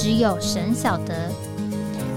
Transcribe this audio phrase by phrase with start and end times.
[0.00, 1.28] 只有神晓得，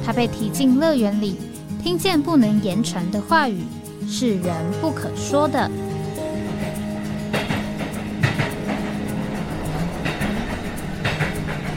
[0.06, 1.38] 他被提进乐园里，
[1.82, 3.64] 听见不能言传的话语，
[4.08, 5.60] 是人不可说的。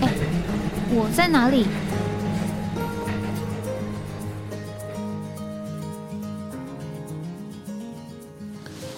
[0.03, 0.09] 哎，
[0.91, 1.65] 我在哪里？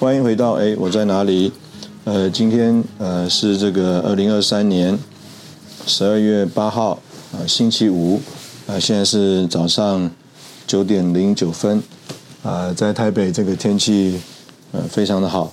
[0.01, 1.53] 欢迎回到哎，我在哪里？
[2.03, 4.99] 呃，今天呃是这个二零二三年。
[5.89, 7.01] 十二月八号，
[7.33, 8.21] 啊，星期五，
[8.67, 10.11] 啊，现在是早上
[10.67, 11.81] 九点零九分，
[12.43, 14.21] 啊，在台北这个天气，
[14.73, 15.53] 呃，非常的好，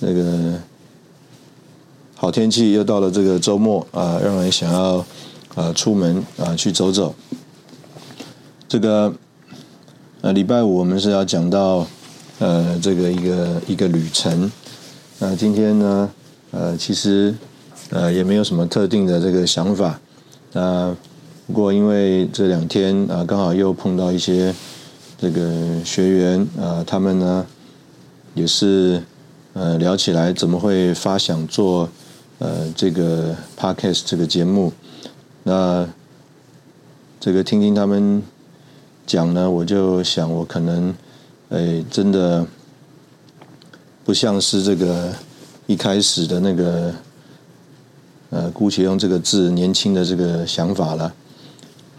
[0.00, 0.54] 那个
[2.14, 5.04] 好天气又到了这个周末，啊，让人想要
[5.54, 7.14] 啊出门啊去走走。
[8.66, 9.14] 这个
[10.22, 11.86] 呃礼拜五我们是要讲到
[12.38, 14.50] 呃这个一个一个旅程，
[15.18, 16.10] 那今天呢，
[16.52, 17.34] 呃，其实。
[17.94, 20.00] 呃，也没有什么特定的这个想法，
[20.52, 20.92] 那
[21.46, 24.52] 不过因为这两天啊，刚好又碰到一些
[25.16, 27.46] 这个学员啊，他们呢
[28.34, 29.00] 也是
[29.52, 31.88] 呃聊起来怎么会发想做
[32.40, 34.72] 呃这个 podcast 这个节目，
[35.44, 35.88] 那
[37.20, 38.20] 这个听听他们
[39.06, 40.92] 讲呢，我就想我可能
[41.50, 42.44] 诶真的
[44.04, 45.12] 不像是这个
[45.68, 46.92] 一开始的那个。
[48.34, 51.14] 呃，姑且用这个字“年轻”的这个想法了。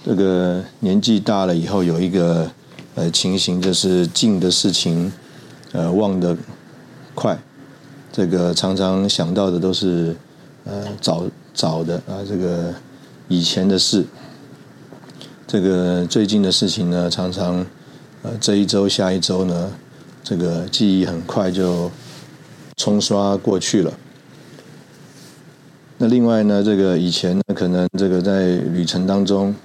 [0.06, 2.52] 这个年纪大了以后，有一个
[2.96, 5.10] 呃情形，就是近的事情
[5.72, 6.36] 呃忘得
[7.14, 7.40] 快。
[8.12, 10.14] 这个常常想到的都是
[10.66, 12.74] 呃早早的啊，这个
[13.30, 14.06] 以前的事。
[15.48, 17.66] 这个最近的事情呢，常常
[18.24, 19.72] 呃这一周、下一周呢，
[20.22, 21.90] 这个记忆很快就
[22.76, 23.94] 冲刷过去了。
[25.98, 29.56] 那另外呢，这个以前呢，可能这个在旅程当中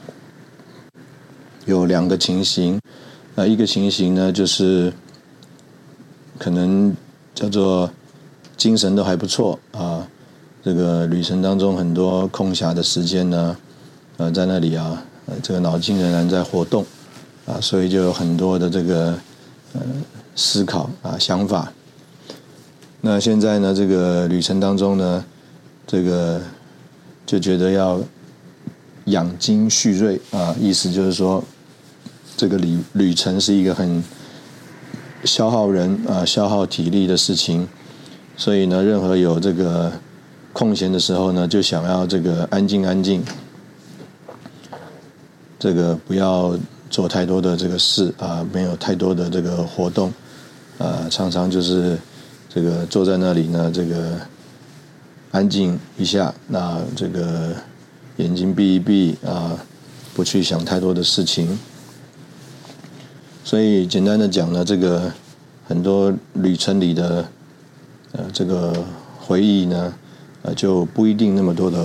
[1.66, 2.80] 有两个情形，
[3.34, 4.92] 啊，一个情形呢就是
[6.38, 6.94] 可能
[7.34, 7.91] 叫做
[8.56, 10.06] 精神都还不错啊，
[10.62, 13.56] 这个旅程当中很多空暇的时间呢，
[14.18, 15.02] 呃，在那里啊，
[15.42, 16.86] 这个脑筋仍然在活动
[17.44, 19.18] 啊，所以就有很多的这个
[19.72, 19.80] 呃
[20.36, 21.72] 思考啊想法。
[23.00, 25.24] 那现在呢，这个旅程当中呢。
[25.90, 26.40] 这个
[27.26, 28.00] 就觉得要
[29.06, 31.42] 养精蓄锐啊，意思就是说，
[32.36, 34.00] 这个旅旅程是一个很
[35.24, 37.66] 消耗人啊、消耗体力的事情，
[38.36, 39.90] 所以呢，任何有这个
[40.52, 43.24] 空闲的时候呢，就想要这个安静安静，
[45.58, 46.56] 这个不要
[46.88, 50.12] 做太多的这个事啊，没有太多的这个活动
[50.78, 51.98] 啊，常常就是
[52.48, 54.16] 这个坐在那里呢，这个。
[55.32, 57.54] 安静一下，那这个
[58.16, 59.56] 眼睛闭一闭啊，
[60.12, 61.56] 不去想太多的事情。
[63.44, 65.12] 所以简单的讲呢，这个
[65.68, 67.28] 很多旅程里的
[68.10, 68.84] 呃这个
[69.20, 69.94] 回忆呢，
[70.42, 71.78] 呃就不一定那么多的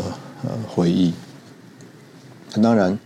[0.44, 1.14] 呃回忆。
[2.64, 2.98] 当然，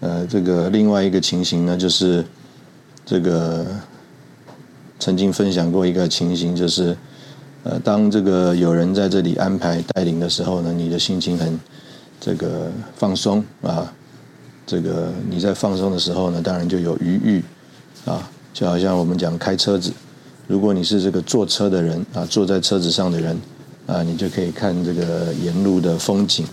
[0.00, 2.24] 呃这个另外一个情形呢，就是
[3.06, 3.64] 这个
[4.98, 6.96] 曾经分享过一个情形，就是。
[7.64, 11.58] 呃，当这个有人在这里安排带领的时候呢，你的心情很
[12.20, 13.92] 这个放松啊。
[14.66, 17.42] 这个你在放松的时候呢，当然就有余裕
[18.04, 18.28] 啊。
[18.52, 19.92] 就好像我们讲开车子，
[20.46, 23.38] 如果你是这个坐车的人啊，坐在车子上的人
[23.86, 26.44] 啊，你就可以看这个沿路的风景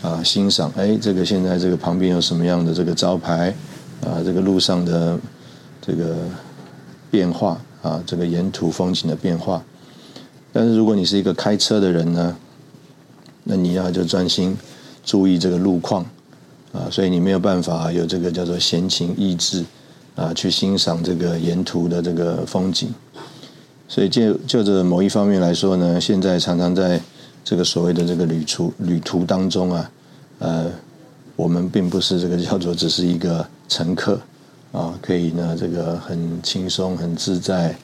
[0.00, 3.54] 啊，欣赏哎，这个现在这个旁边有什么样的这个招牌
[4.00, 5.18] 啊，这个路上的
[5.80, 6.16] 这个
[7.10, 9.62] 变化啊，这个沿途风景的变化。
[10.52, 12.36] 但是如果你是一个开车的人呢，
[13.44, 14.56] 那你要就专心
[15.02, 16.04] 注意这个路况
[16.72, 19.64] 啊，所以你没有办法有这个叫做闲情逸致
[20.14, 22.92] 啊，去欣赏这个沿途的这个风景。
[23.88, 27.00] 所以就就着某一方面来说呢，现在常常在
[27.42, 29.90] 这个所谓的这个旅途旅途当中啊，
[30.38, 30.70] 呃，
[31.34, 34.20] 我们并不是这个叫做只是一个乘客
[34.70, 37.74] 啊，可以呢这个很轻松很自在。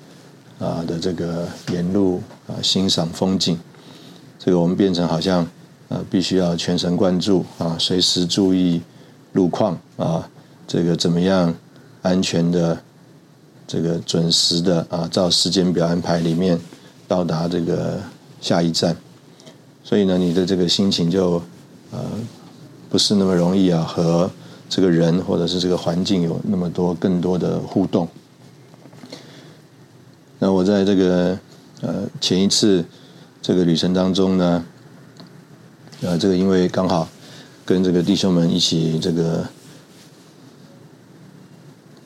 [0.59, 3.59] 啊的这个沿路啊欣赏风景，
[4.39, 5.47] 这个我们变成好像
[5.89, 8.81] 呃必须要全神贯注啊，随时注意
[9.33, 10.29] 路况啊，
[10.67, 11.55] 这个怎么样
[12.03, 12.79] 安全的，
[13.67, 16.59] 这个准时的啊，照时间表安排里面
[17.07, 18.01] 到达这个
[18.41, 18.97] 下一站，
[19.85, 21.41] 所以呢，你的这个心情就
[21.93, 22.01] 呃
[22.91, 24.31] 不是那么容易啊和
[24.69, 28.09] 这个人或者是这个环境有那么多更多的互动。
[30.39, 31.39] 那我在这个
[31.81, 32.85] 呃前一次
[33.43, 34.65] 这个旅程当中呢。
[36.01, 37.09] 呃，这个因为刚好
[37.65, 39.45] 跟这个弟兄们一起这个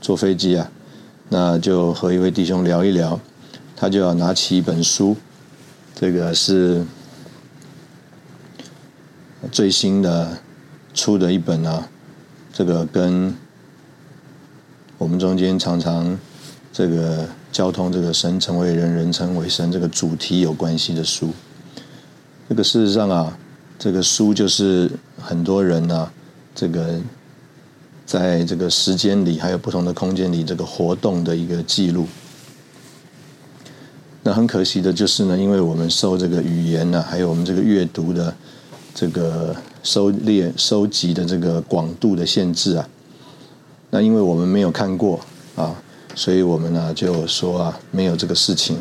[0.00, 0.70] 坐飞机啊，
[1.29, 3.20] 那就和一位弟兄聊一聊，
[3.76, 5.14] 他就要拿起一本书，
[5.94, 6.87] 这个是
[9.50, 10.38] 最新的
[10.94, 11.87] 出的一本啊，
[12.50, 13.37] 这个跟
[14.96, 16.19] 我们中间常常
[16.73, 21.28] 这个交通这个神成为人，人成为神这个主题有关系的书，
[22.49, 23.38] 这个事实上啊。
[23.78, 24.88] 这个书就是
[25.19, 26.08] 很多人呢，
[26.54, 27.00] 这个
[28.06, 32.06] 在这个时间里还有不同的空间里这个活动的一个记录。
[34.22, 38.32] 那很可惜的就是呢，因为我们受这个语言呢，还有我们这个阅读的
[38.94, 42.88] 这个收列收集的这个广度的限制啊，
[43.90, 45.19] 那因为我们没有看过
[45.56, 45.75] 啊，
[46.14, 48.76] 所以我们呢就说啊，没有这个事情。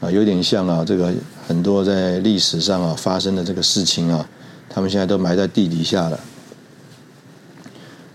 [0.00, 1.14] 啊，有点像啊，这个
[1.46, 4.28] 很多在历史上啊发生的这个事情啊，
[4.68, 6.18] 他们现在都埋在地底下了。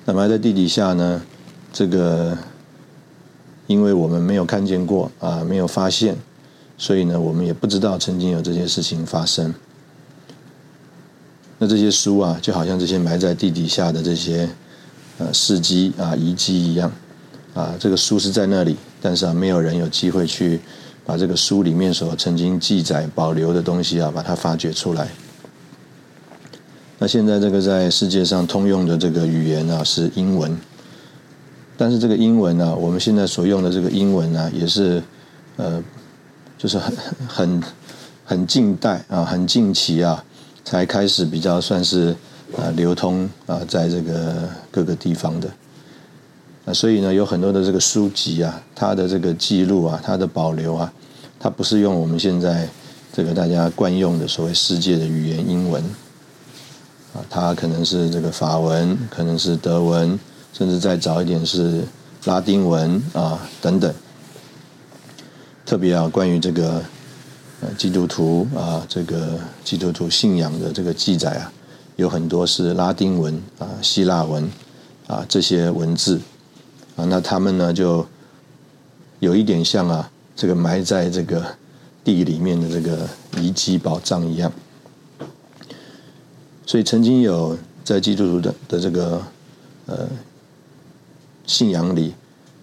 [0.03, 1.21] 那埋在地底下呢，
[1.71, 2.37] 这个
[3.67, 6.17] 因为我们没有看见过啊，没有发现，
[6.77, 9.53] 所以呢，我们也不知道曾经有这些事情发生。
[11.57, 14.49] 那这些书啊，就好像这些埋在地底下的这些
[15.19, 16.91] 呃事迹啊遗迹一样
[17.57, 20.59] 啊，这个书是在那里，但是啊，没有人有机会去。
[21.07, 25.07] 把这个书里面所曾经记载保留的东西啊，把它发掘出来。
[26.99, 30.59] 那现在这个在世界上通用的这个语言啊是英文，
[31.77, 35.01] 但是这个英文呢，我们现在所用的这个英文呢，也是
[35.55, 35.81] 呃，
[36.57, 36.93] 就是很
[37.25, 37.63] 很
[38.25, 40.21] 很近代啊，很近期啊，
[40.65, 42.13] 才开始比较算是
[42.57, 45.49] 啊流通啊，在这个各个地方的。
[46.69, 50.91] 那所以呢，有很多的这个书籍啊，它的这个记录啊，它的保留啊，
[51.39, 52.67] 它不是用我们现在
[53.13, 55.81] 这个大家惯用的所谓世界的语言英文
[57.13, 60.19] 啊，它可能是这个法文，可能是德文，
[60.51, 61.83] 甚至再早一点是
[62.25, 63.93] 拉丁文啊等等。
[65.65, 66.83] 特别啊，关于这个
[67.61, 71.49] 呃基督徒啊，这个基督徒信仰的这个记载啊，
[71.95, 74.49] 有很多是拉丁文啊、希腊文
[75.07, 76.19] 啊这些文字。
[76.97, 78.03] 啊，那他们呢就
[79.19, 81.45] 有一点像啊，这个埋在这个
[82.03, 83.07] 地里面的这个
[83.39, 84.51] 遗迹宝藏一样。
[86.65, 89.21] 所以曾经有在基督徒的的这个
[89.85, 90.09] 呃
[91.45, 92.15] 信仰里，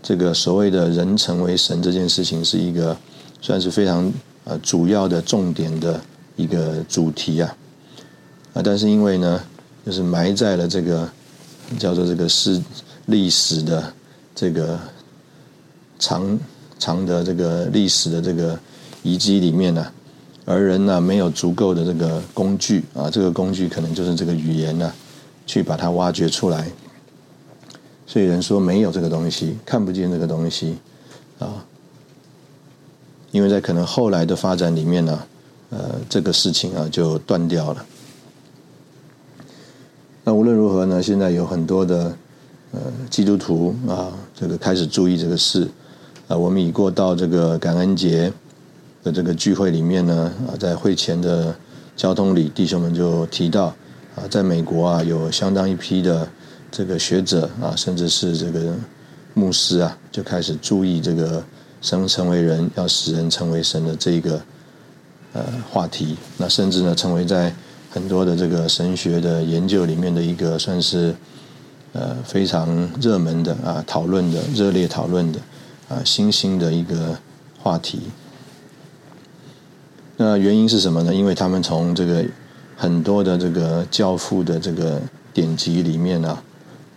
[0.03, 2.97] 这个所谓的人成为神这件事情，是一个
[3.41, 6.01] 算是非常呃主要的重点的
[6.35, 7.57] 一个主题啊。
[8.53, 9.41] 啊，但是因为呢，
[9.87, 11.09] 就是埋在了这个
[11.79, 12.61] 叫做这个是
[13.07, 13.95] 历史的。
[14.35, 14.77] 这个
[15.99, 16.39] 长
[16.79, 18.59] 长的这个历史的这个
[19.05, 19.87] 遗迹里面呢，
[20.45, 24.93] 而人呢没有足够的这个工具啊，这个工具可能就是这个语言呢，
[25.47, 26.69] 去把它挖掘出来。
[28.07, 30.79] 所以人说没有这个东西，看不见这个东西
[31.39, 31.65] 啊，
[33.31, 35.23] 因为在可能后来的发展里面呢，
[35.71, 37.87] 呃，这个事情啊就断掉了。
[40.25, 42.17] 那无论如何呢，现在有很多的。
[42.73, 45.69] 呃，基督徒啊，这个开始注意这个事
[46.29, 46.37] 啊。
[46.37, 48.33] 我们已过到这个感恩节
[49.03, 51.55] 的这个聚会里面呢啊，在会前的
[51.97, 53.67] 交通里，弟兄们就提到
[54.17, 56.29] 啊，在美国啊，有相当一批的
[56.71, 58.75] 这个学者啊，甚至是这个
[59.35, 61.43] 牧师啊，就开始注意这个
[61.81, 64.43] 生成为人要使人成为神的这个
[65.33, 66.17] 呃话题。
[66.37, 67.55] 那甚至呢，成为在
[67.91, 71.15] 很多的这个神学的研究里面的一个算是。
[71.95, 75.39] 呃，非常热门的啊，讨论的热烈讨论的
[75.89, 77.17] 啊，新兴的一个
[77.63, 78.01] 话题。
[80.17, 81.15] 那原因是什么呢？
[81.15, 82.25] 因为他们从这个
[82.77, 85.01] 很多的这个教父的这个
[85.33, 86.37] 典籍里面呢，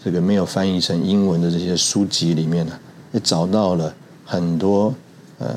[0.04, 2.74] 这个没有翻译成英文的这些书籍里面呢，
[3.12, 3.94] 也找到了
[4.26, 4.92] 很多
[5.38, 5.56] 呃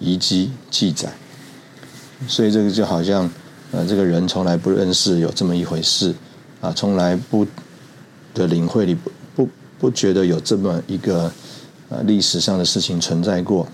[0.00, 1.12] 遗迹记载。
[2.26, 3.30] 所以这个就好像
[3.70, 6.14] 呃，这个人从来不认识有这么一回事
[6.62, 7.46] 啊，从来不。
[8.38, 11.30] 的领会里不不不觉得有这么一个
[11.90, 13.66] 呃历史上的事情存在过，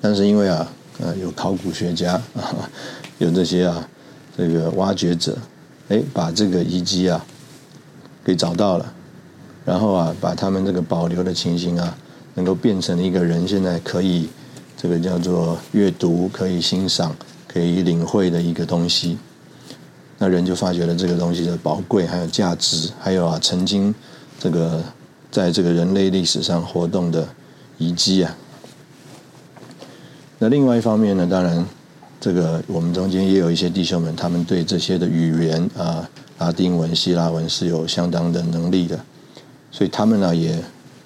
[0.00, 0.70] 但是因为啊
[1.00, 2.70] 呃有考古学家啊
[3.18, 3.88] 有这些啊
[4.36, 5.36] 这个挖掘者，
[5.88, 7.24] 哎把这个遗迹啊
[8.22, 8.92] 给找到了，
[9.64, 11.96] 然后啊，把他们这个保留的情形啊，
[12.34, 14.28] 能够变成一个人现在可以
[14.76, 17.14] 这个叫做阅读、可以欣赏、
[17.48, 19.18] 可以领会的一个东西。
[20.22, 23.94] 那人就发觉了这个东西的宝贵，还有价值，还有啊，曾经
[24.38, 24.84] 这个
[25.30, 27.26] 在这个人类历史上活动的
[27.78, 28.36] 遗迹啊。
[30.38, 31.64] 那另外一方面呢，当然，
[32.20, 39.00] 这个我们中间也有一些弟兄们，他们对这些的语言啊，拉丁文、希腊文是有相当的能力的，
[39.72, 40.52] 所以他们呢也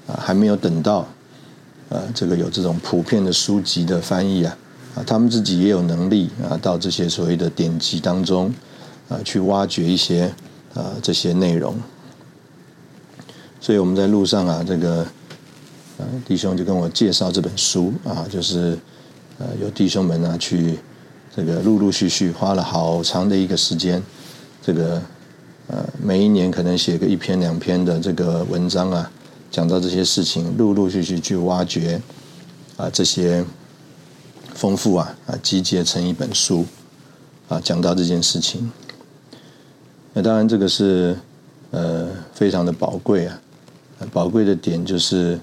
[0.09, 1.07] 啊还没有等到
[1.89, 4.57] 呃这个有这种普遍的书籍的翻译啊
[4.97, 8.53] 啊，他们自己也有能力啊到这些所谓的典籍当中
[9.09, 10.33] 啊去挖掘一些
[10.75, 11.75] 啊这些内容，
[13.61, 15.07] 所以我们在路上啊，这个
[15.99, 18.79] 呃弟兄就跟我介绍这本书啊，就是。
[19.37, 20.79] 呃，有弟兄们呢，去
[21.35, 24.01] 这个陆陆续续花了好长的一个时间，
[24.63, 25.03] 这个
[25.67, 29.11] 呃，每一年可能写个一篇两篇的这个文章啊，
[29.51, 32.01] 讲到这些事情，陆陆续续去挖掘
[32.77, 33.45] 啊，这些
[34.55, 36.65] 丰富啊啊，集结成一本书
[37.49, 38.71] 啊，讲到这件事情。
[40.15, 41.15] 那当然，这个是
[41.73, 43.39] 呃非常的宝贵啊，
[44.13, 45.39] 宝贵的点就是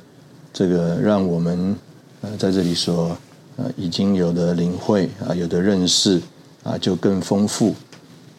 [0.52, 1.76] 这个让我们
[2.22, 3.16] 呃在这里说。
[3.58, 6.22] 呃，已经有的领会啊，有的认识
[6.64, 7.76] 啊，就更丰富，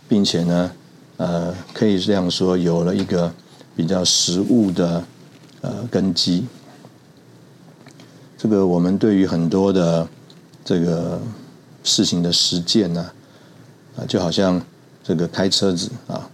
[0.08, 0.72] 并且呢，
[1.18, 3.30] 呃，可以这样说，有了一个
[3.76, 5.04] 比较实物的
[5.60, 6.46] 呃根基。
[8.38, 10.08] 这个我们对于很多的
[10.64, 11.20] 这个
[11.84, 13.12] 事情的实践呢，
[13.98, 14.60] 啊，就好像
[15.02, 16.28] 这个开车子啊，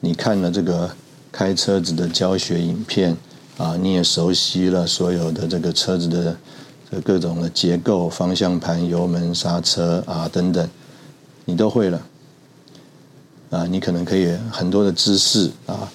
[0.00, 0.90] 你看了这个
[1.30, 3.16] 开车子的教学影片
[3.56, 6.36] 啊，你也熟悉了所有的这个车子的。
[7.06, 10.68] 各种的结构、方向盘、油门、刹车啊等等，
[11.46, 12.02] 你都会了
[13.48, 13.64] 啊！
[13.66, 15.90] 你可能可以很多的知识啊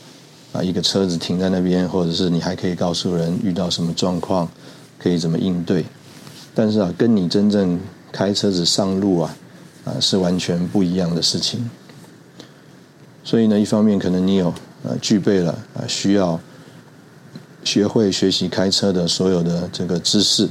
[0.53, 4.49] 啊，一个车子停在那边，或者是你还可以告诉人遇到什么状况，
[4.97, 5.85] 可以怎么应对。
[6.55, 7.79] 但是啊，跟你真正
[8.11, 9.37] 开车子上路啊
[9.85, 11.69] 啊是完全不一样的事情。
[13.27, 14.53] 所以呢，一方面可能你有
[14.83, 16.39] 呃具备了啊需要
[17.61, 20.47] 学会学习开车的所有的这个知识。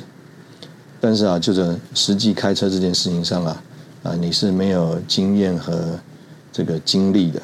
[1.00, 3.62] 但是啊，就在实际开车这件事情上啊，
[4.02, 5.98] 啊，你是没有经验和
[6.52, 7.40] 这个经历的。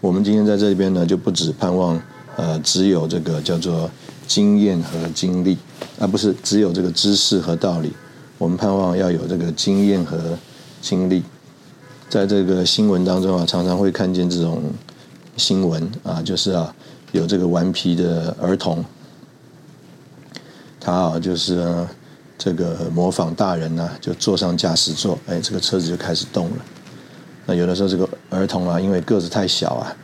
[0.00, 2.00] 我们今天在这边呢，就不只盼望
[2.36, 3.90] 呃，只有这个叫做
[4.24, 5.58] 经验和经历，
[5.98, 7.92] 而不是只有这个知识和道理。
[8.38, 10.38] 我们盼望要有这个经验和
[10.80, 11.24] 经历。
[12.10, 14.62] 在这个新闻当中啊，常常会看见这种
[15.38, 16.74] 新闻啊，就是啊，
[17.12, 18.84] 有这个顽皮的儿童，
[20.78, 21.86] 他啊，就是。
[22.42, 26.56] 这个模仿大人呢，就坐上驾驶座，哎，这个车子就开始动了。
[27.44, 29.94] 那有的时候这个儿童啊，因为个子太小啊，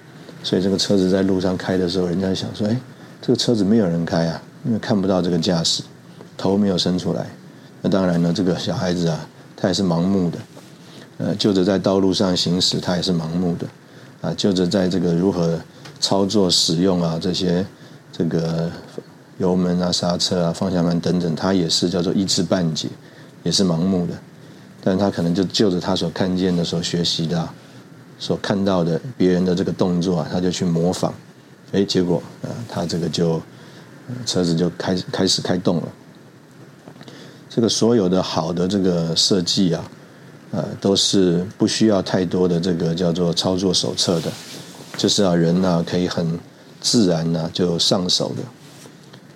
[0.43, 2.79] 所以这个车子在路上开的时候，人家想说，哎，
[3.23, 5.83] 这个车子没有人开啊，因为看不到这个驾驶，
[6.37, 7.27] 头没有伸出来。
[7.81, 10.39] 那当然呢，这个小孩子啊，他也是盲目的，
[11.19, 13.67] 呃，就着在道路上行驶，他也是盲目的，
[14.21, 15.59] 啊，就着在这个如何
[16.01, 17.65] 操作使用啊这些
[18.13, 18.71] 这个。
[19.39, 22.89] 油门啊、刹车啊、方向盘等等，他也是叫做一知半解，
[23.43, 24.15] 也是盲目的。
[24.83, 27.47] 但他可能就就着他所看见的、所学习的、
[28.19, 31.13] 所看到的别人的这个动作啊，他就去模仿。
[31.73, 33.39] 哎，结果啊，他这个就
[34.25, 35.89] 车子就开开始开动了。
[37.51, 39.85] 这个所有的好的这个设计啊，
[40.53, 44.31] 呃，都是不需要太多的这个叫做操作手册的，
[44.97, 46.39] 就是啊，人呢可以很
[46.81, 48.43] 自然呢就上手的。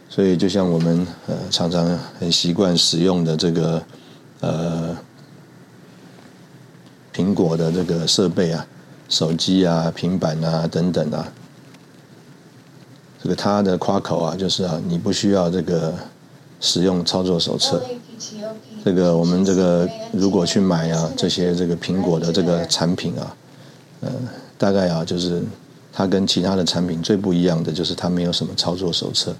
[0.09, 3.83] 所以，就像我们呃常常很习惯使用的这个
[4.40, 4.97] 呃
[7.14, 8.67] 苹果的这个设备啊，
[9.09, 11.33] 手机啊、平板啊等等啊，
[13.23, 15.95] 这个它的夸口啊，就是啊，你不需要这个
[16.61, 17.81] 使用操作手册。
[18.85, 23.37] 这个我们这个如果去买啊这些这个苹果的这个产品啊，
[24.01, 24.11] 呃，
[24.57, 25.43] 大概啊就是
[25.93, 29.35] 它跟其他的产品最不一样的就是它没有什么操作手册。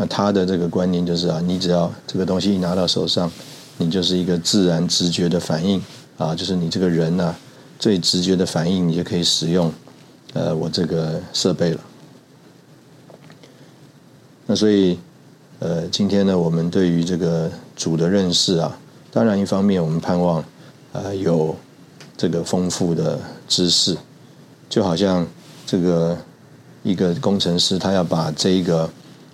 [0.00, 3.28] 那他的这个观念就是啊，你只要这个东西一拿到手上，
[3.78, 5.82] 你就是一个自然直觉的反应
[6.16, 7.34] 啊，就是你这个人呢
[7.80, 9.72] 最直觉的反应，你就可以使用
[10.34, 11.80] 呃我这个设备了。
[14.46, 14.96] 那所以
[15.60, 18.78] 呃今天呢，我们对于这个主的认识啊，
[19.10, 20.44] 当然一方面我们盼望
[20.92, 21.54] 呃有
[22.16, 23.96] 这个丰富的知识，
[24.68, 25.26] 就好像
[25.66, 26.16] 这个
[26.82, 28.88] 一个工程师他要把这一个。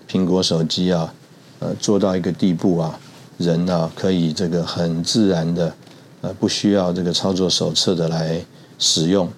[0.06, 1.12] 苹果手机啊，
[1.58, 2.96] 呃，做到一个地步啊，
[3.38, 5.74] 人呢可以这个很自然的，
[6.20, 8.38] 呃，不需要这个操作手册的来
[8.78, 9.28] 使用，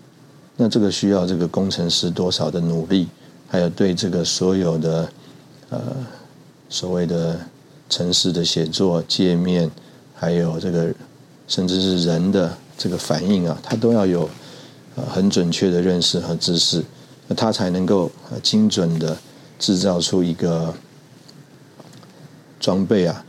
[0.57, 3.07] 那这个需要这个工程师多少的努力，
[3.47, 5.09] 还有对这个所有的
[5.71, 5.81] 呃
[6.68, 7.38] 所谓的
[7.88, 9.70] 城市的写作界面，
[10.14, 10.94] 还有这个
[11.46, 14.28] 甚至是人的这个反应啊，他都要有
[14.96, 16.85] 呃很准确的认识和知识，
[17.28, 18.11] 那他才能够
[18.42, 19.16] 精准的
[19.58, 20.75] 制造出一个
[22.58, 23.25] 装备啊，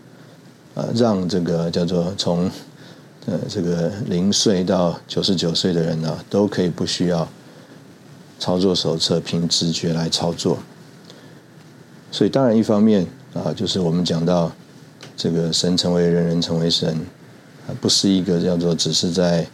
[0.76, 2.50] 呃，让这个叫做从。
[3.30, 7.28] 呃，这个零岁到九十九岁的人呢，都可以不需要
[8.40, 10.58] 操作手册，凭直觉来操作。
[12.10, 14.52] 所以，当然一方面啊，就是我们讲到
[15.16, 16.94] 这个神成为人，人成为神，
[17.68, 19.48] 啊，不是一个叫做只是在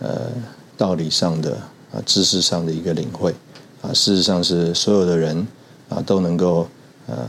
[0.00, 0.30] 呃
[0.76, 1.52] 道理上的
[1.92, 3.34] 啊知识上的一个领会
[3.82, 5.46] 啊，事实上是所有的人
[5.88, 6.68] 啊都能够
[7.06, 7.28] 呃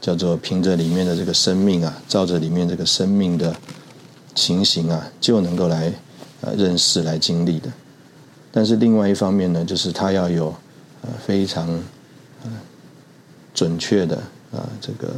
[0.00, 3.54] 叫做凭着里面的这个生命啊，照着里面这个生命的。
[4.34, 5.92] 情形啊，就能够来
[6.42, 7.68] 呃认识、来经历的。
[8.52, 10.54] 但是另外一方面呢，就是他要有
[11.02, 11.68] 呃非常
[12.44, 12.50] 呃
[13.52, 14.16] 准确的
[14.52, 15.12] 啊这个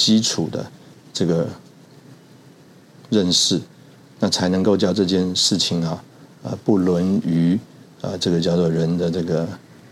[0.00, 0.64] 基础的
[1.12, 1.46] 这个
[3.10, 3.60] 认识，
[4.18, 6.02] 那才能够叫这件事情啊
[6.42, 7.60] 啊不沦于
[8.00, 9.46] 啊这个叫做人的这个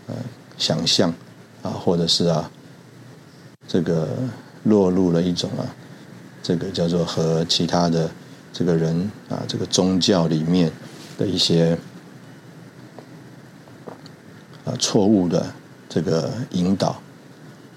[0.07, 0.15] 呃
[0.57, 1.13] 想象
[1.61, 2.49] 啊，或者是啊
[3.67, 4.09] 这个
[4.63, 5.63] 落入了一种啊
[6.41, 8.09] 这个叫做和其他的。
[8.51, 10.71] 这个人啊，这个宗教里面
[11.19, 11.77] 的一些
[14.65, 15.45] 啊错误的
[15.87, 16.99] 这个引导，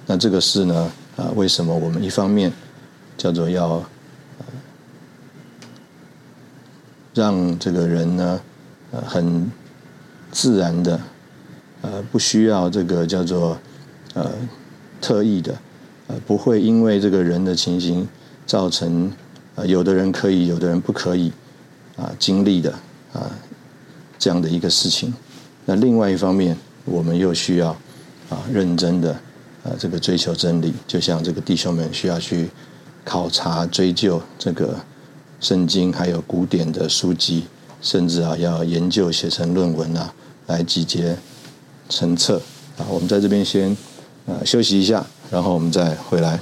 [0.07, 0.91] 那这个事呢
[1.23, 2.53] 啊，为什么我们一方面
[3.17, 3.83] 叫做要
[7.15, 8.41] 让这个人呢
[8.91, 9.51] 呃很
[10.33, 11.01] 自然的
[11.83, 13.57] 呃不需要这个叫做
[14.15, 14.33] 呃
[15.01, 15.55] 特意的
[16.09, 18.09] 呃不会因为这个人的情形
[18.45, 19.13] 造成。
[19.55, 21.31] 啊，有的人可以，有的人不可以，
[21.99, 22.73] 啊，经历的
[23.13, 23.31] 啊
[24.19, 25.13] 这样的一个事情。
[25.67, 27.69] 那另外一方面，我们又需要
[28.31, 29.15] 啊认真的
[29.65, 32.51] 啊这个追求真理，就像这个弟兄们需要去
[33.05, 34.77] 考察、追究这个
[35.41, 37.45] 圣经，还有古典的书籍，
[37.81, 40.13] 甚至啊要研究写成论文啊，
[40.47, 41.17] 来集结
[41.89, 42.41] 成册。
[42.79, 43.77] 啊，我们在这边先
[44.27, 46.41] 呃休息一下，然后我们再回来。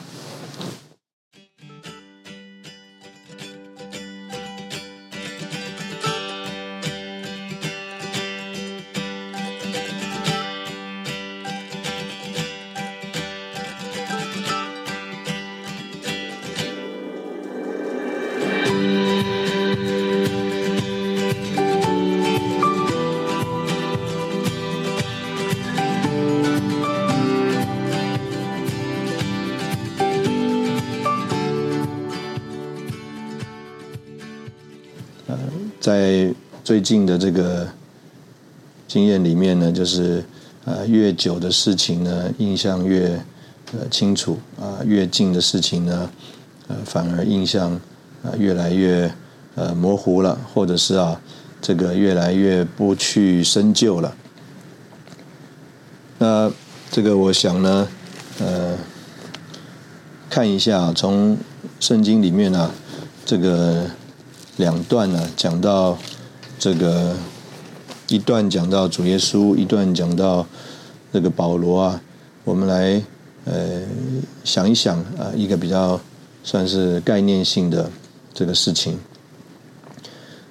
[35.90, 37.66] 在最近的这个
[38.86, 40.22] 经验里面呢，就是
[40.64, 43.20] 呃越久的事情呢，印象越
[43.72, 46.08] 呃清楚啊，越近的事情呢，
[46.68, 47.72] 呃反而印象
[48.22, 49.12] 啊越来越
[49.56, 51.20] 呃模糊了，或者是啊
[51.60, 54.14] 这个越来越不去深究了。
[56.18, 56.52] 那
[56.88, 57.88] 这个我想呢，
[58.38, 58.78] 呃
[60.28, 61.36] 看一下从
[61.80, 62.70] 圣经里面呢，
[63.24, 63.90] 这个。
[64.60, 65.96] 两段呢，讲到
[66.58, 67.16] 这个
[68.08, 70.46] 一段讲到主耶稣，一段讲到
[71.10, 72.02] 这个保罗啊。
[72.44, 73.02] 我们来
[73.46, 73.80] 呃
[74.44, 75.98] 想一想啊，一个比较
[76.44, 77.90] 算是概念性的
[78.34, 78.98] 这个事情。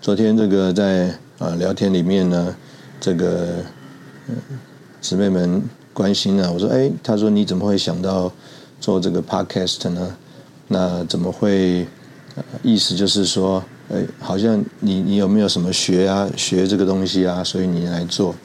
[0.02, 2.56] 昨天这个在啊聊天里面呢，
[3.00, 3.64] 这个
[5.00, 5.62] 姊妹们
[5.94, 8.32] 关心呢，我说哎，他说你怎么会想到
[8.82, 10.18] 做这个 podcast 呢？
[10.68, 11.86] 那怎么会？
[12.64, 13.64] 意思就是说。
[13.92, 17.44] 哎，好像你你有没有什么学啊学这个东西啊？
[17.44, 18.36] 所以你来做，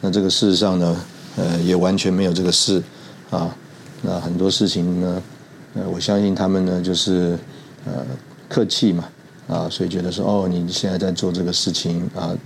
[0.00, 0.96] 那这个事实上呢，
[1.36, 2.82] 呃，也完全没有这个事
[3.30, 3.54] 啊。
[4.02, 5.22] 那很多事情呢，
[5.74, 7.38] 呃，我相信他们呢就是
[7.86, 8.04] 呃
[8.48, 9.04] 客气嘛
[9.46, 12.36] 啊，所以觉得说哦，你现在在做这个事情啊，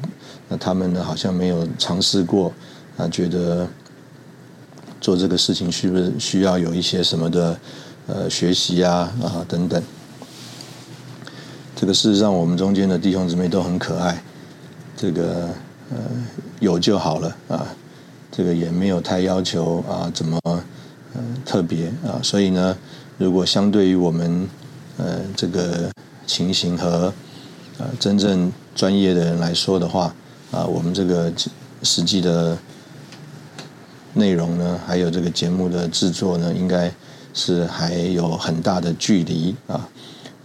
[0.51, 2.53] 那他们呢好像没有尝试过
[2.99, 3.67] 啊，觉得
[5.01, 7.59] 做这个事情是不是需要有一些什么的
[8.09, 9.83] 呃学习啊啊等等。
[11.79, 14.23] 这个事实上，我们中间的弟兄姊妹都很可爱，
[14.97, 15.51] 这个
[15.91, 15.99] 呃
[16.59, 17.67] 有就好了啊，
[18.33, 22.75] 这个也没有太要求啊，怎么呃特别啊，所以呢，
[23.19, 24.49] 如果相对于我们
[24.97, 25.93] 呃这个
[26.27, 27.13] 情形和
[27.77, 30.15] 呃真正专业的人来说的话
[30.53, 31.31] 啊，我们这个
[31.83, 32.57] 实际的
[34.15, 36.91] 内容呢，还有这个节目的制作呢，应该
[37.35, 39.87] 是还有很大的距离啊。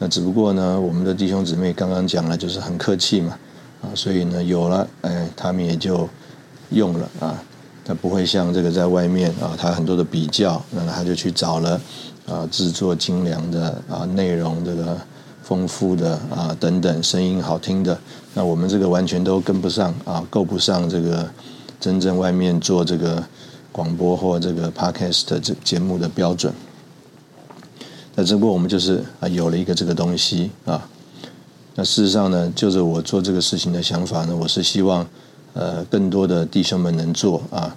[0.04, 3.38] 那只不过呢，我们的弟兄姊妹刚刚讲了，就是很客气嘛，
[3.84, 6.10] 啊，所以呢，有了，哎，他们也就
[6.72, 7.40] 用了啊，
[7.86, 11.80] 他不会像这个在外面啊，他很多的比较，那他就去找了
[12.28, 14.98] 啊，制作精良的啊，内容这个
[15.44, 17.96] 丰富的啊等等，声音好听的，
[18.34, 21.30] 那我们这个完全都跟不上啊，够不上这个
[21.80, 23.24] 真正外面做这个
[23.72, 26.52] 广播或这个 podcast 这节目的标准。
[28.14, 30.86] 那只不过我们就是啊有了一个这个东西啊，
[31.76, 35.08] 那事实上呢，就是我做这个事情的想法呢，我是希望
[35.54, 37.74] 呃更多的弟兄们能做啊。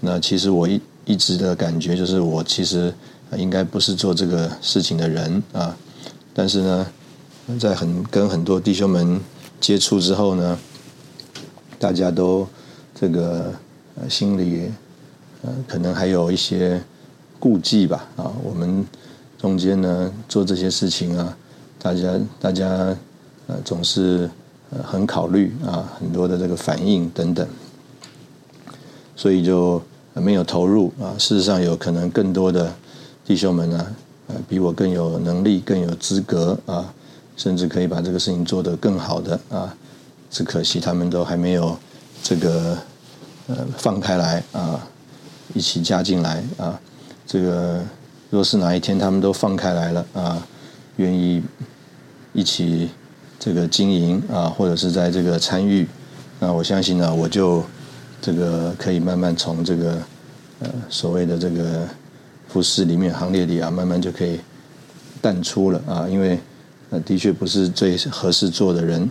[0.00, 2.92] 那其实我一一直的感觉就是我其实
[3.36, 5.76] 应该不是做这个事情的人啊，
[6.32, 6.86] 但是呢，
[7.60, 9.20] 在很跟很多弟兄们
[9.60, 10.58] 接触之后呢，
[11.78, 12.48] 大家都
[12.94, 13.52] 这个
[14.08, 14.72] 心里
[15.42, 16.82] 呃可能还有一些
[17.38, 18.86] 顾忌吧啊，我们。
[19.44, 21.36] 中间呢，做这些事情啊，
[21.78, 22.66] 大家大家
[23.46, 24.30] 呃总是
[24.70, 27.46] 呃很考虑啊，很多的这个反应等等，
[29.14, 29.82] 所以就
[30.14, 31.12] 没有投入啊。
[31.18, 32.72] 事实上，有可能更多的
[33.22, 33.94] 弟兄们呢，
[34.28, 36.90] 呃，比我更有能力、更有资格啊，
[37.36, 39.76] 甚至可以把这个事情做得更好的啊。
[40.30, 41.76] 只可惜他们都还没有
[42.22, 42.78] 这个
[43.48, 44.88] 呃放开来啊，
[45.52, 46.80] 一起加进来啊，
[47.26, 47.82] 这个。
[48.34, 50.44] 若是哪一天他们都放开来了啊，
[50.96, 51.40] 愿意
[52.32, 52.90] 一起
[53.38, 55.86] 这个经营啊，或者是在这个参与，
[56.40, 57.62] 那我相信呢，我就
[58.20, 60.02] 这个可以慢慢从这个
[60.58, 61.86] 呃所谓的这个
[62.48, 64.40] 服饰里面行列里啊，慢慢就可以
[65.22, 66.36] 淡出了啊，因为
[66.90, 69.08] 呃的确不是最合适做的人。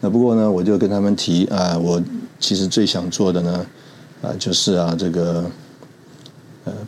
[0.00, 2.00] 那不过呢，我就跟他们提啊，我
[2.38, 3.66] 其实最想做的呢
[4.22, 5.50] 啊，就是啊这个。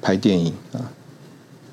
[0.00, 0.80] 拍电影啊，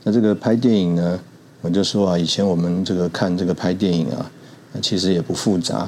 [0.04, 1.20] 那这个拍电影呢，
[1.62, 4.32] 我就说啊，以前我们这个看这个拍电影啊，
[4.82, 5.88] 其实也不复杂。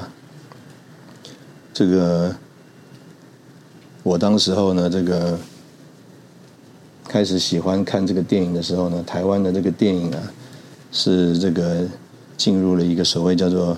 [1.72, 2.34] 这个
[4.02, 5.38] 我当时候呢，这个
[7.08, 10.20] 开始喜欢看这个电影的时候呢，台湾的这个电影啊，
[10.90, 11.86] 是这个
[12.36, 13.76] 进入了一个所谓叫做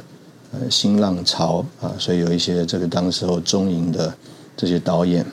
[0.53, 4.13] 呃新浪潮啊，所以有一些这个当时候中影的
[4.57, 5.25] 这些导演，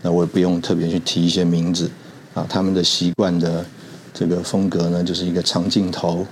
[0.00, 1.90] 那我也不用特别去提一些名字。
[2.34, 3.64] 啊，他们的习惯的
[4.14, 6.26] 这个风格呢，就是一个长镜头。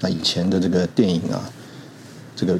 [0.00, 1.48] 那以前的这个电影啊，
[2.34, 2.58] 这个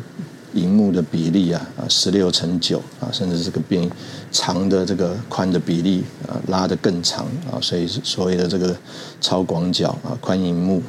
[0.52, 3.90] 荧幕的比例啊，啊十六乘九啊，甚至这个变
[4.30, 8.76] 长的这个宽的比例啊，拉得更长啊，所以所谓的这个
[9.20, 10.80] 超广角啊，宽荧幕，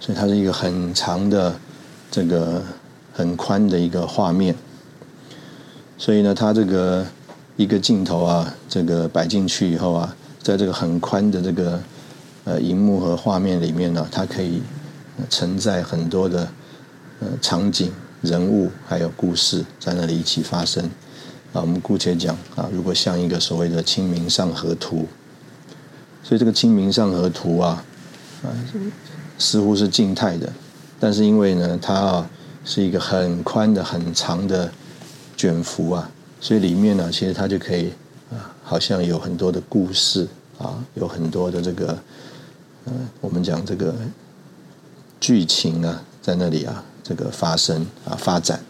[0.00, 1.54] 所以它是一个很长的
[2.10, 2.62] 这个
[3.12, 4.54] 很宽的一个画面。
[5.98, 7.06] 所以呢，它这个。
[7.56, 11.80] 一个镜头啊，这个摆进去以后啊，在这个很宽的这个
[12.44, 14.62] 呃荧幕和画面里面呢，它可以
[15.30, 16.48] 承载很多的
[17.20, 17.90] 呃场景、
[18.20, 20.84] 人物还有故事在那里一起发生
[21.54, 21.62] 啊。
[21.62, 25.02] 我们姑且讲啊，如果像一个所谓的《清明上河图》，
[26.22, 27.82] 所以这个《清明上河图》啊
[28.42, 28.52] 啊
[29.38, 30.52] 似乎是静态的，
[31.00, 32.30] 但是因为呢，它啊
[32.66, 34.70] 是一个很宽的、很长的
[35.36, 36.10] 卷幅啊。
[36.40, 37.92] 所以里面呢，其实它就可以
[38.30, 41.98] 啊，好像有很多的故事啊，有很多的这个，
[42.84, 43.94] 呃，我们讲这个
[45.18, 48.60] 剧情啊，在那里啊，这个发生啊，发展。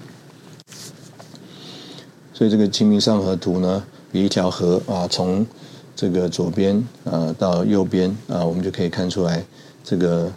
[2.33, 5.47] 所以这个《清明上河图》呢，有一条河啊，从
[5.95, 9.45] 这个左边啊到右边啊，我们就可以看出来
[9.83, 10.33] 这个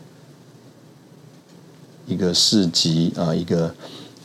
[2.07, 3.73] 一个市集啊，一个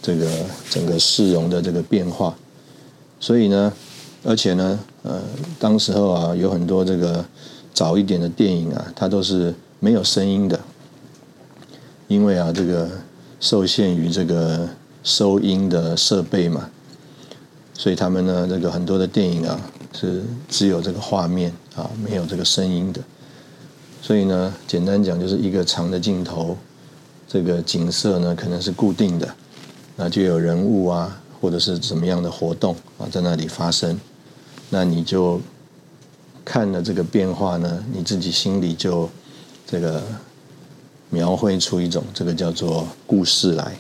[0.01, 0.29] 这个
[0.71, 2.35] 整个市容的这个变化。
[3.25, 3.73] 所以呢，
[4.23, 5.19] 而且呢，呃，
[5.59, 7.25] 当时候啊，有很多这个
[7.73, 10.61] 早一点的电影啊，它都是没有声音的，
[12.07, 12.87] 因为啊，这个
[13.41, 14.69] 受限于这个
[15.03, 16.69] 收音的设备嘛，
[17.73, 19.59] 所以他们呢，这个很多的电影啊，
[19.99, 23.01] 是只有这个画面啊，没有这个声音的。
[24.03, 26.55] 所以呢，简单讲就是一个长的镜头，
[27.27, 29.35] 这个景色呢可能是固定的，
[29.97, 31.23] 那就有人物啊。
[31.45, 34.01] 或者是怎么样的活动啊，在那里发生，
[34.71, 35.39] 那你就
[36.43, 39.07] 看了这个变化呢，你自己心里就
[39.67, 40.03] 这个
[41.11, 43.77] 描绘出一种这个叫做故事来。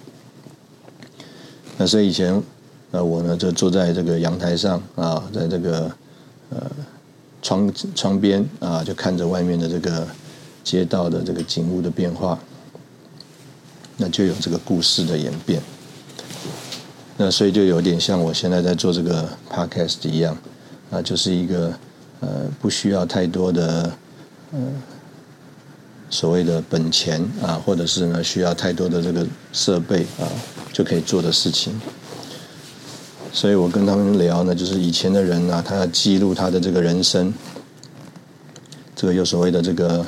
[1.78, 2.42] 那所以以前
[2.90, 5.90] 呃我呢就坐在这个阳台上啊，在这个
[6.50, 6.70] 呃
[7.40, 10.06] 窗窗边啊，就看着外面的这个
[10.62, 12.38] 街道的这个景物的变化，
[13.96, 15.62] 那就有这个故事的演变。
[17.16, 20.36] 那所以就有点像我现在在做这个 podcast 一样，
[20.90, 21.72] 啊，就是一个
[22.18, 22.28] 呃
[22.60, 23.92] 不需要太多的
[24.50, 24.58] 呃
[26.10, 30.26] 所谓的本钱啊，或者是呢需要太多的这个设备啊
[30.72, 31.80] 就可以做的事情。
[33.32, 37.32] 所以我跟他们聊呢，就是以前的人啊，他要记录他的这个人生，
[38.96, 40.04] 这个有所谓的这个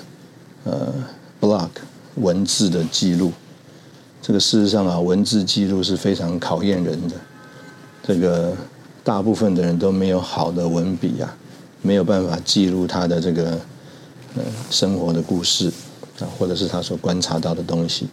[0.65, 0.93] 呃
[1.41, 1.71] blog
[2.17, 3.33] 文字的记录。
[4.27, 7.15] 这个事实上啊，文字记录是非常考验人的。
[8.03, 8.53] 这个
[9.05, 11.37] 大部分的人都没有好的文笔啊，
[11.81, 13.53] 没有办法记录他的这个
[14.35, 15.73] 呃生活的故事
[16.19, 18.09] 啊，或者是他所观察到的东西。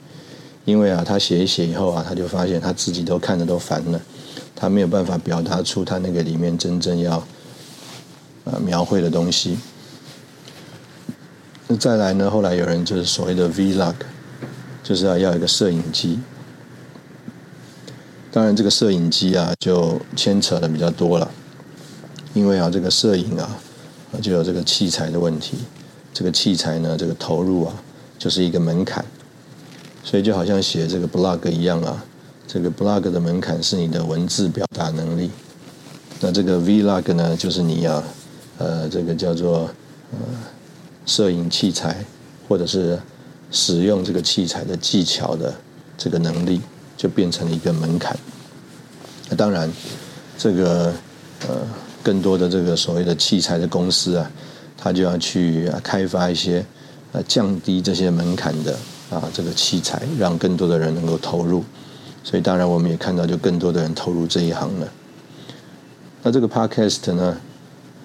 [0.66, 4.00] 因为啊，他写一写以后啊，他就发现他自己都看的都烦了，
[4.56, 7.26] 他没有办法表达出他那个里面真正要
[8.44, 9.58] 呃描绘的东西。
[11.68, 13.96] 那再来呢，后来有人就是所谓的 Vlog。
[14.84, 16.20] 就是要要一个摄影机，
[18.34, 21.32] 当然这个摄影机啊就牵扯的比较多了，
[22.34, 23.50] 因为啊这个摄影啊
[24.22, 25.56] 就有这个器材的问题，
[26.14, 27.74] 这个器材呢这个投入啊
[28.20, 29.06] 就是一个门槛，
[30.04, 32.04] 所以就好像写这个 blog 一样啊，
[32.46, 35.32] 这个 blog 的门槛是你的文字表达能力，
[36.20, 38.04] 那这个 vlog 呢就是你要
[38.58, 39.70] 呃这个叫做
[40.12, 40.20] 呃
[41.06, 42.04] 摄影器材
[42.50, 43.00] 或者是。
[43.54, 45.54] 使用这个器材的技巧的
[45.96, 46.60] 这个能力，
[46.98, 48.18] 就变成了一个门槛。
[49.30, 49.72] 那当然，
[50.40, 50.92] 这个
[51.48, 51.62] 呃，
[52.02, 54.32] 更多的这个所谓的器材的公司啊，
[54.76, 56.66] 他就要去开发一些
[57.12, 58.76] 呃降低这些门槛的
[59.12, 61.64] 啊这个器材，让更多的人能够投入。
[62.24, 64.88] 所以当然我们也看到，就更多的人投入这一行了。
[66.24, 67.38] 那这个 Podcast 呢，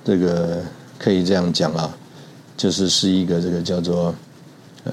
[0.04, 0.62] 这个
[0.98, 1.96] 可以这样讲啊，
[2.54, 4.14] 就是是一个这个叫做
[4.84, 4.92] 呃。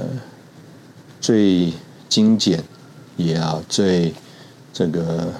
[1.25, 1.73] 最
[2.07, 2.63] 精简，
[3.17, 4.13] 也要最
[4.71, 5.33] 这个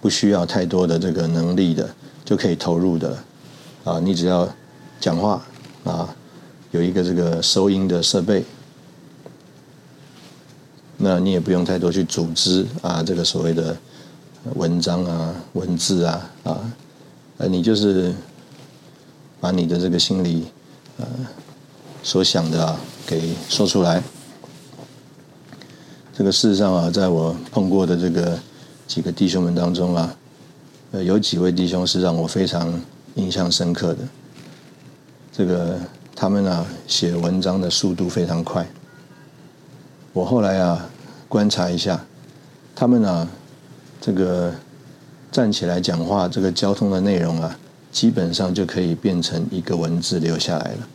[0.00, 1.92] 不需要太多的这个能力的，
[2.24, 3.18] 就可以投入的
[3.82, 3.98] 啊！
[3.98, 4.48] 你只要
[5.00, 5.44] 讲话
[5.82, 6.14] 啊，
[6.70, 8.44] 有一个这个收音的设备，
[10.98, 13.76] 那你也不用太多去组织啊，这个所谓的
[14.54, 16.72] 文章啊、文字啊啊，
[17.38, 18.14] 呃，你就是
[19.40, 20.46] 把你的这个心里
[20.98, 21.06] 呃
[22.04, 22.78] 所想的啊。
[23.06, 24.02] 给说出来。
[26.16, 28.38] 这个事实上啊，在我碰过的这个
[28.86, 30.16] 几个弟兄们当中啊，
[30.92, 32.80] 呃，有几位弟兄是让我非常
[33.16, 33.98] 印象深刻的。
[35.32, 35.76] 这个
[36.14, 38.64] 他们啊，写文章的速度非常快。
[40.12, 40.88] 我后来啊，
[41.28, 42.04] 观察一下，
[42.76, 43.28] 他们啊，
[44.00, 44.54] 这个
[45.32, 47.58] 站起来讲话，这个交通的内容啊，
[47.90, 50.88] 基本上就可以变成一个文字留下来了。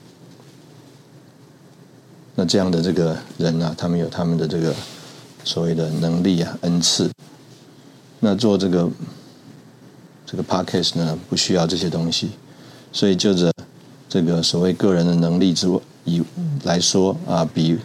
[2.39, 4.73] 那这样的这个人呢，他们有他们的这个
[5.43, 7.12] 所谓的能力啊、恩赐。
[8.21, 8.89] 那做这个
[10.25, 12.30] 这个 podcast 呢，不需要这些东西，
[12.93, 13.52] 所以就着
[14.08, 15.67] 这个所谓个人的能力之
[16.06, 16.23] 以
[16.63, 17.78] 来说啊，比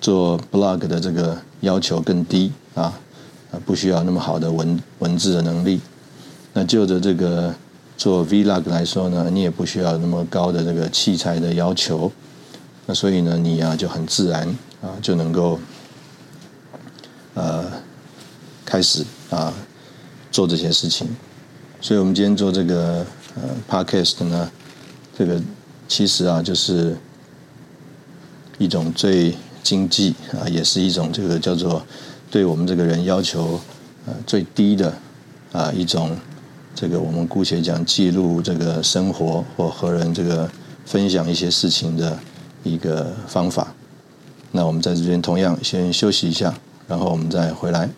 [0.00, 2.98] 做 blog 的这个要求更低啊，
[3.52, 5.80] 啊，不需要那么好的文文字的能力。
[6.52, 7.54] 那就着这个
[7.96, 12.10] 做 vlog 来说呢，你也不需要那么高的这个器材的要求。
[12.86, 14.46] 那所以呢，你啊就很自然
[14.82, 15.58] 啊就能够
[17.32, 17.64] 呃
[18.62, 19.54] 开始啊
[20.30, 21.08] 做这些事情。
[21.80, 24.50] 所以我们今天做这个呃 podcast 呢，
[25.16, 25.40] 这个
[25.88, 26.94] 其实啊就是
[28.58, 31.82] 一种最经济啊，也是一种这个叫做
[32.30, 33.58] 对我们这个人要求
[34.04, 34.92] 呃最低的
[35.52, 36.14] 啊一种
[36.74, 40.50] 这个我们姑且讲记录这个生活或和人这个
[40.84, 42.18] 分享一些事情的。
[42.64, 43.68] 一个方法，
[44.50, 46.52] 那我们在这边同样先休息一下，
[46.88, 47.88] 然后我们再回来。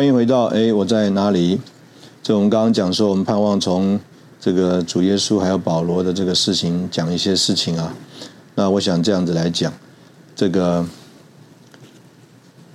[0.00, 1.60] 欢迎回到哎，我在哪里？
[2.22, 4.00] 就我们刚刚讲说，我们盼望从
[4.40, 7.94] 这个主耶稣还有保罗的这个事情讲一些事情啊。
[8.54, 9.70] 那我想这样子来讲，
[10.34, 10.86] 这个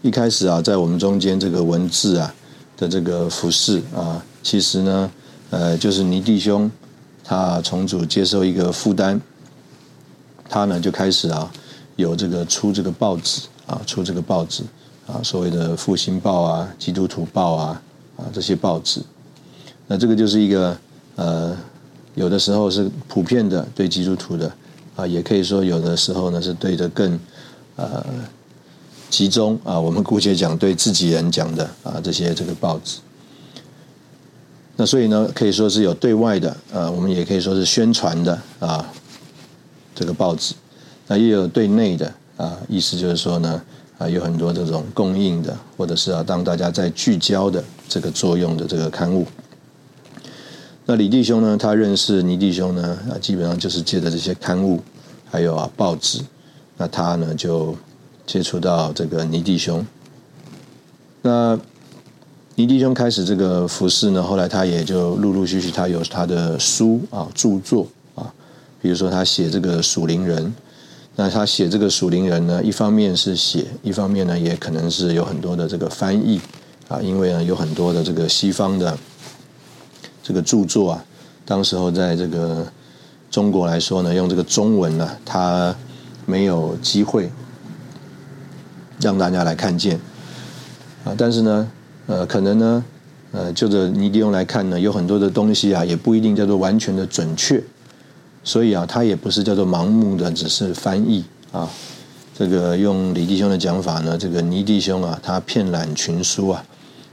[0.03, 2.31] 一开始啊，在我们中间这个文字啊
[2.77, 5.11] 的这个服饰啊，其实呢，
[5.49, 6.69] 呃，就是倪弟兄
[7.23, 9.19] 他重组接受一个负担，
[10.47, 11.51] 他呢就开始啊
[11.95, 14.61] 有这个出这个报纸啊，出这个报纸
[15.07, 17.81] 啊，所谓的复兴报啊、基督徒报啊
[18.17, 19.01] 啊这些报纸，
[19.87, 20.77] 那这个就是一个
[21.15, 21.57] 呃，
[22.15, 24.51] 有的时候是普遍的对基督徒的
[24.95, 27.19] 啊，也可以说有的时候呢是对着更
[27.75, 28.05] 呃。
[29.07, 32.97] 集中啊，我们姑且讲对自己人讲的啊，这些这个报纸。
[34.75, 38.91] 那所以呢，可以说是有对外的，呃，我们也可以说是宣传的啊，
[39.93, 40.55] 这个报纸。
[41.07, 43.61] 那也有对内的啊，意思就是说呢，
[43.97, 49.25] 啊，有很多这种供应的，或者是啊，当大家在聚焦的这个作用的这个刊物。
[50.85, 54.81] 那李弟兄呢，他认识倪弟兄呢，啊，基本上就是借着这些刊物，
[55.29, 56.19] 还有啊报纸，
[56.77, 57.75] 那他呢就。
[58.27, 59.85] 接触到这个倪弟兄，
[61.21, 61.55] 那
[62.55, 68.33] 倪弟兄开始这个服饰呢，后来他也就陆陆续续，他有他的书啊著作啊，
[68.81, 70.51] 比如说他写这个属灵人，
[71.15, 76.41] 那他写这个属灵人呢，一方面是写，一方面呢也可能是有很多的这个翻译
[76.87, 78.97] 啊，因为呢有很多的这个西方的
[80.21, 81.05] 这个著作啊，
[81.45, 82.65] 当时候在这个
[83.31, 85.75] 中国来说呢，用这个中文呢，他
[86.25, 87.29] 没有机会。
[89.01, 89.99] 让大家来看见
[91.03, 91.71] 啊，但是呢，
[92.07, 92.83] 呃，可能呢，
[93.33, 97.61] 呃，就着尼迪翁来看呢，有很多的东西啊，也不一定叫做完全的准确，
[98.45, 101.67] 所以啊，他也不是叫做盲目的，只是翻译啊。
[102.37, 106.63] 这个用李弟兄的讲法呢，这个倪弟兄啊，他遍览群书啊，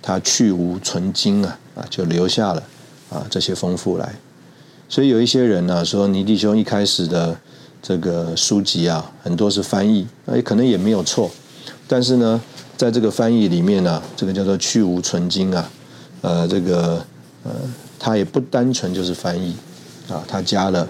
[0.02, 2.62] 他去无存精啊，啊，就留下了
[3.08, 4.14] 啊这些丰富来。
[4.88, 7.34] 所以有一些人呢说，倪弟兄一开始的
[7.80, 11.30] 这个书籍啊，很多是翻译，哎，可能也没有错。
[11.88, 12.40] 但是呢，
[12.76, 15.70] 在这个翻译里面呢，这个叫做去无存精啊，
[16.20, 17.02] 呃，这个
[17.44, 17.52] 呃，
[17.98, 19.54] 它也不单纯就是翻译
[20.08, 20.86] 啊，它加了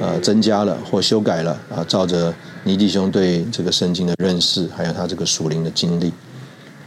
[0.00, 6.12] 呃，增加了或修改了啊，照着尼弟兄对这个圣经的认识，还有他这个属灵的经历。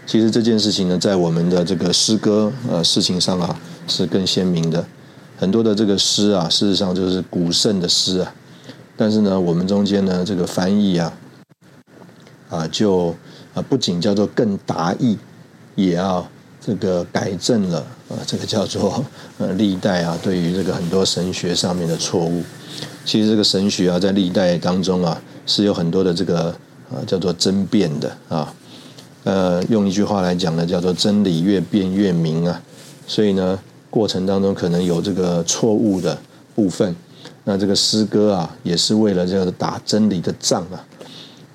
[0.05, 4.85] 其实这件事情呢，在我们的这个诗歌呃事情上啊，是更鲜明的。
[5.37, 8.33] 很多的这个诗啊，事实上就是古圣的诗啊，
[8.95, 11.13] 但是呢，我们中间呢，这个翻译啊，
[12.49, 13.15] 啊就。
[13.53, 15.17] 啊，不仅叫做更达意，
[15.73, 16.23] 也要
[16.61, 19.03] 这个改正了啊，这个叫做
[19.37, 22.41] 呃历代啊对于这个很多神学上面的错误。
[23.03, 26.49] 其实这个神学啊，在历代当中啊，是有很多的这个
[26.89, 28.53] 啊叫做争辩的啊。
[29.23, 32.61] 呃，用一句话来讲呢，叫做真理越辩越明啊。
[33.05, 36.17] 所以呢，过程当中可能有这个错误的
[36.55, 36.95] 部分。
[37.43, 40.85] 那这个诗歌啊，也是为了这个打真理的仗啊。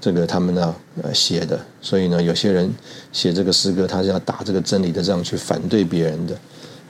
[0.02, 2.68] 这个他们呢呃写的，所以呢有些人
[3.12, 6.36] 写这个诗歌，他是要打这个真理的仗去反对别人的。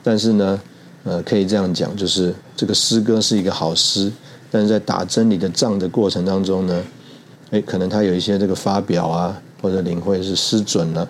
[0.01, 0.59] 但是呢，
[1.03, 4.11] 呃可以这样讲，就是这个诗歌是一个好诗，
[4.49, 6.83] 但是在打真理的仗的过程当中呢，
[7.51, 11.07] 哎可能他有一些这个发表啊或者领会是失准了。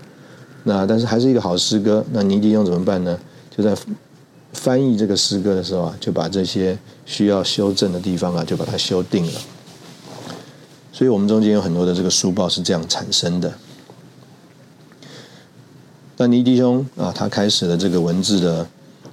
[0.65, 3.17] 那但是还是一个好诗歌，那尼迪用怎么办呢？
[3.55, 3.73] 就在
[4.51, 9.39] 翻译这个诗歌的时候啊，就把这些需要修正的地方啊，就把它修定了。
[10.93, 13.51] 所以我们中间有很多的这个书报是这样产生的。
[16.15, 18.67] 那尼弟兄啊，他开始了这个文字的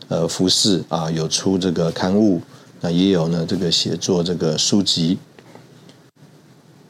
[0.09, 2.43] 呃服饰啊，有出这个刊物，
[2.83, 5.19] 那也有呢这个写作这个书籍。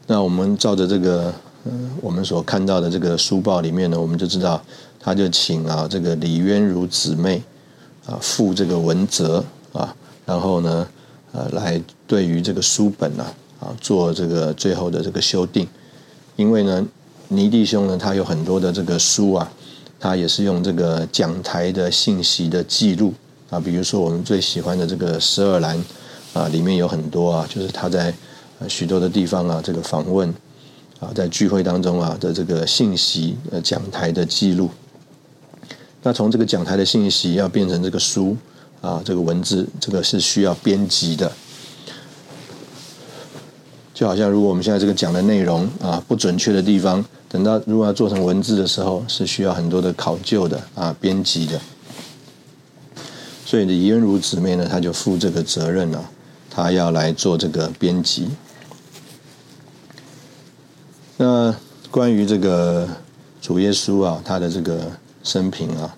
[0.08, 1.72] 那我们照着这个呃
[2.02, 4.60] 我们所看到的这个书报里面呢，我们就知道，
[4.98, 7.40] 他就请啊这个李渊如姊妹
[8.06, 9.94] 啊附这个文泽啊，
[10.26, 10.88] 然后呢
[11.30, 13.32] 呃来对于这个书本啊。
[13.60, 15.68] 啊，做这个最后的这个修订，
[16.34, 16.86] 因为呢，
[17.28, 19.52] 尼弟兄呢，他有很多的这个书啊，
[20.00, 23.12] 他也是用这个讲台的信息的记录
[23.50, 25.78] 啊，比如说我们最喜欢的这个十二栏
[26.32, 28.14] 啊，里面有很多啊，就是他在
[28.66, 30.32] 许多的地方啊，这个访问
[30.98, 34.70] 啊，在聚会当中啊的这个信息呃讲台的记录，
[36.02, 38.34] 那从这个讲台的信息要变成这个书
[38.80, 41.30] 啊，这个文字，这个是需要编辑的。
[44.00, 51.60] 就好像如果我们现在这个讲的内容啊不准确的地方，等到如果要做成文字的时候，是需要很多的考究的啊编辑的。
[53.44, 56.02] 所以李渊如姊妹呢，她就负这个责任了，
[56.48, 58.30] 她要来做这个编辑。
[61.18, 61.54] 那
[61.90, 62.88] 关于这个
[63.42, 64.90] 主耶稣啊，他的这个
[65.22, 65.94] 生平啊，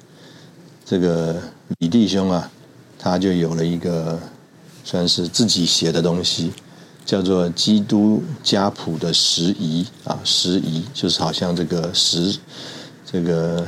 [0.85, 1.37] 这个
[1.79, 2.51] 李弟兄啊，
[2.99, 4.19] 他就有了一个
[4.83, 6.53] 算是自己写的东西。
[7.05, 12.39] 叫做基督家谱的拾遗啊，拾遗就是好像这个拾
[13.05, 13.67] 这个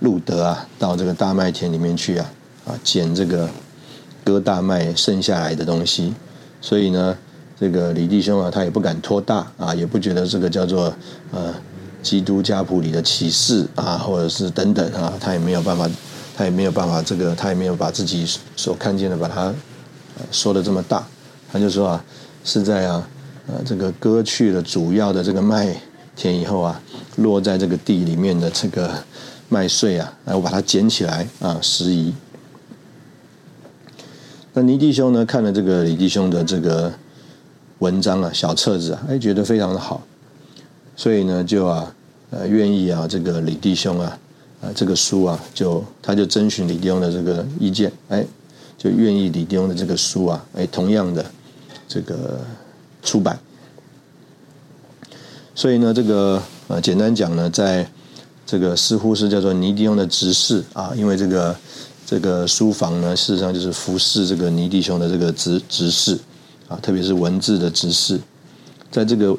[0.00, 2.30] 路德啊，到这个大麦田里面去啊
[2.66, 3.48] 啊捡这个
[4.24, 6.12] 割大麦剩下来的东西，
[6.60, 7.16] 所以呢，
[7.58, 10.92] 这个李弟兄啊，他也不敢托大啊，也不觉得这个叫做
[11.30, 11.54] 呃
[12.02, 15.88] 基督家谱里的启示啊，或者是等等啊，他也没有办法，
[16.36, 19.54] 他也没有办法这个，他也没有把自己所看见的把它
[20.32, 21.06] 说的这么大，
[21.50, 22.04] 他就说啊。
[22.44, 23.08] 是在啊，
[23.46, 25.74] 呃，这个割去了主要的这个麦
[26.14, 26.78] 田以后啊，
[27.16, 29.02] 落在这个地里面的这个
[29.48, 32.12] 麦穗啊，来我把它捡起来啊，拾遗。
[34.52, 36.92] 那倪弟兄呢，看了这个李弟兄的这个
[37.78, 40.02] 文章啊，小册子啊，哎，觉得非常的好，
[40.94, 41.94] 所以呢，就啊，
[42.30, 44.18] 呃，愿意啊，这个李弟兄啊，
[44.60, 48.24] 啊，这个书啊，就他就征询李弟兄的这个意见，哎，
[48.76, 51.24] 就愿意李弟兄的这个书啊，哎，同样的。
[51.94, 52.40] 这个
[53.04, 53.38] 出版，
[55.54, 57.88] 所以呢，这个呃，简单讲呢，在
[58.44, 61.56] 这个似乎是叫做尼迪兄的执事啊，因为这个
[62.04, 66.18] 这个书房呢，事实上就是服侍这个尼弟兄的这个执执事
[66.66, 68.18] 啊，特别是文字的执事，
[68.90, 69.36] 在这个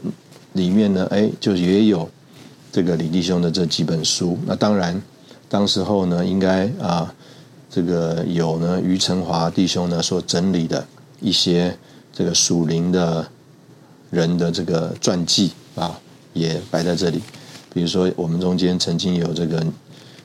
[0.54, 2.10] 里面呢，哎，就也有
[2.72, 4.40] 这个李弟兄的这几本书。
[4.46, 5.02] 那当然，
[5.50, 7.14] 当时候呢，应该啊，
[7.70, 10.88] 这个有呢，于成华弟兄呢所整理的
[11.20, 11.78] 一些。
[12.16, 13.28] 这个属灵的
[14.10, 16.00] 人的这个传记啊，
[16.32, 17.22] 也摆在这里。
[17.74, 19.62] 比如说，我们中间曾经有这个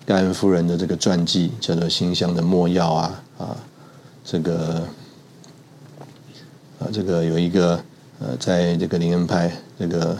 [0.07, 3.57] 盖恩夫人的这个传记，叫做《馨香的墨药》啊啊，
[4.25, 4.87] 这个
[6.79, 7.83] 啊，这个有一个
[8.21, 10.17] 呃，在这个灵恩派这个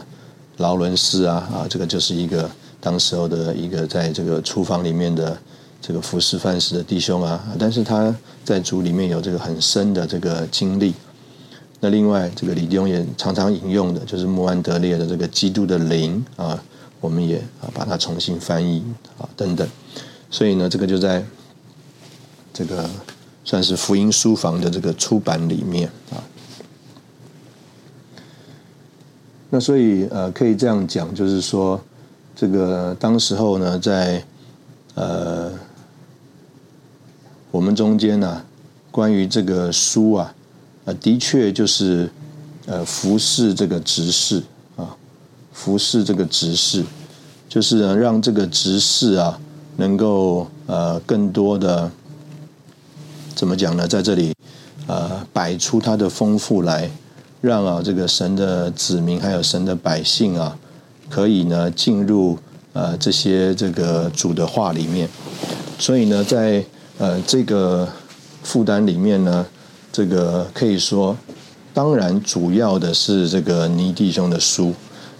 [0.57, 2.51] 劳伦斯啊啊，这个就是一个
[2.81, 5.37] 当时候的一个在这个厨房里面的
[5.81, 8.13] 这个服侍饭食的弟兄啊，但是他
[8.43, 10.93] 在主里面有这个很深的这个经历。
[11.83, 16.63] 那另外，这个李弟兄也常常引用的，就是穆安德烈的这个《基督的灵》啊，
[16.99, 18.83] 我们也啊把它重新翻译
[19.17, 19.67] 啊等等。
[20.29, 21.25] 所以呢，这个就在
[22.53, 22.87] 这个
[23.43, 26.21] 算是福音书房的这个出版里面啊。
[29.49, 31.81] 那所以呃，可以这样讲，就是说，
[32.35, 34.23] 这个当时候呢，在
[34.93, 35.51] 呃
[37.49, 38.45] 我们中间呢，
[38.91, 40.31] 关于这个书啊。
[40.99, 42.09] 的确就是，
[42.65, 44.41] 呃，服侍这个执事
[44.75, 44.95] 啊，
[45.53, 46.83] 服侍这个执事，
[47.49, 49.39] 就是让这个执事啊，
[49.77, 51.91] 能够呃更多的
[53.35, 53.87] 怎么讲呢？
[53.87, 54.33] 在这里
[54.87, 56.89] 呃摆出他的丰富来，
[57.41, 60.57] 让啊这个神的子民还有神的百姓啊，
[61.09, 62.37] 可以呢进入
[62.73, 65.09] 呃这些这个主的话里面。
[65.77, 66.63] 所以呢，在
[66.97, 67.87] 呃这个
[68.43, 69.45] 负担里面呢。
[69.91, 71.17] 这个可以说，
[71.73, 74.73] 当然主要的是这个尼弟兄的书。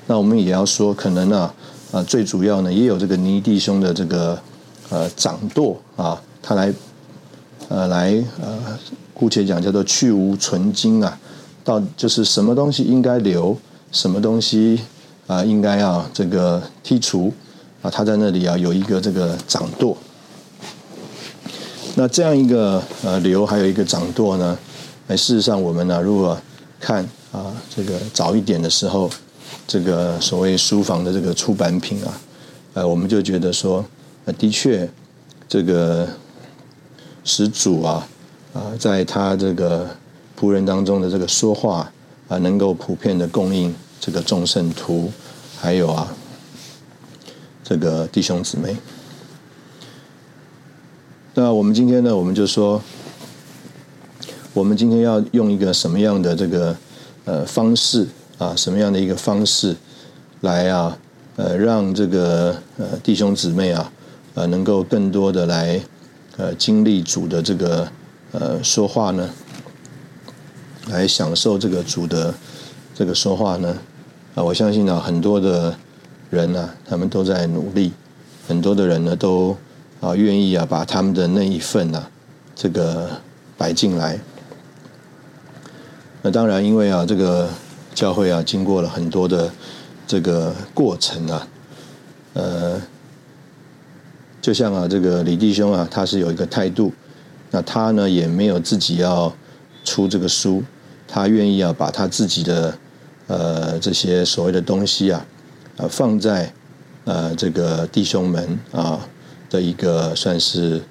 [0.08, 1.54] 那我们也要说，可能呢，
[1.92, 4.40] 啊，最主要呢，也有这个尼弟兄的这个
[4.90, 6.74] 呃掌舵啊，他来
[7.68, 8.80] 呃来呃，
[9.14, 11.20] 姑且讲叫做去无存精啊，
[11.64, 13.58] 到就是什么东西应该留，
[13.92, 14.82] 什么东西
[15.28, 17.32] 啊应该要这个剔除
[17.82, 19.96] 啊，他在那里啊有一个这个掌舵。
[21.96, 24.58] 那这样一个呃流，还有一个掌舵呢？
[25.08, 26.40] 哎，事实上我们呢，如果
[26.80, 29.10] 看啊这个早一点的时候，
[29.68, 32.14] 这个所谓书房的这个出版品啊，
[32.76, 33.84] 呃，我们就觉得说，
[34.24, 34.90] 呃，的确
[35.50, 36.08] 这个
[37.26, 38.08] 始祖啊
[38.54, 39.86] 啊，在他这个
[40.40, 41.92] 仆人当中的这个说话
[42.30, 45.12] 啊，能够普遍的供应这个众圣徒，
[45.60, 46.08] 还有啊
[47.66, 48.78] 这个弟兄姊妹。
[51.34, 52.82] 那我们今天呢，我们就说，
[54.54, 56.76] 我们今天要用一个什么样的这个
[57.24, 58.06] 呃方式
[58.38, 59.74] 啊，什么样的一个方式
[60.42, 60.98] 来啊，
[61.38, 63.90] 呃，让这个呃弟兄姊妹啊，
[64.34, 65.80] 呃，能够更多的来
[66.36, 67.88] 呃经历主的这个
[68.34, 69.30] 呃说话呢，
[70.90, 72.34] 来享受这个主的
[72.94, 73.78] 这个说话呢？
[74.36, 75.74] 啊，我相信呢，很多的
[76.30, 77.94] 人呢，他们都在努力，
[78.50, 79.56] 很多的人呢都。
[80.02, 82.08] 啊，愿意啊，把他们的那一份呢，
[82.56, 83.08] 这个
[83.56, 84.20] 摆进来。
[86.24, 87.48] 那当然，因为啊，这个
[87.94, 89.52] 教会啊，经过了很多的
[90.08, 91.48] 这个过程啊，
[92.34, 92.82] 呃，
[94.42, 96.92] 就像啊，这个李弟兄啊，他是有一个态度，
[97.52, 99.32] 那他呢也没有自己要
[99.84, 100.64] 出这个书，
[101.08, 102.76] 他愿意啊，把他自己的
[103.28, 105.24] 呃这些所谓的东西啊，
[105.78, 106.52] 啊放在
[107.06, 109.00] 呃这个弟兄们啊。
[109.52, 110.82] 的一个算是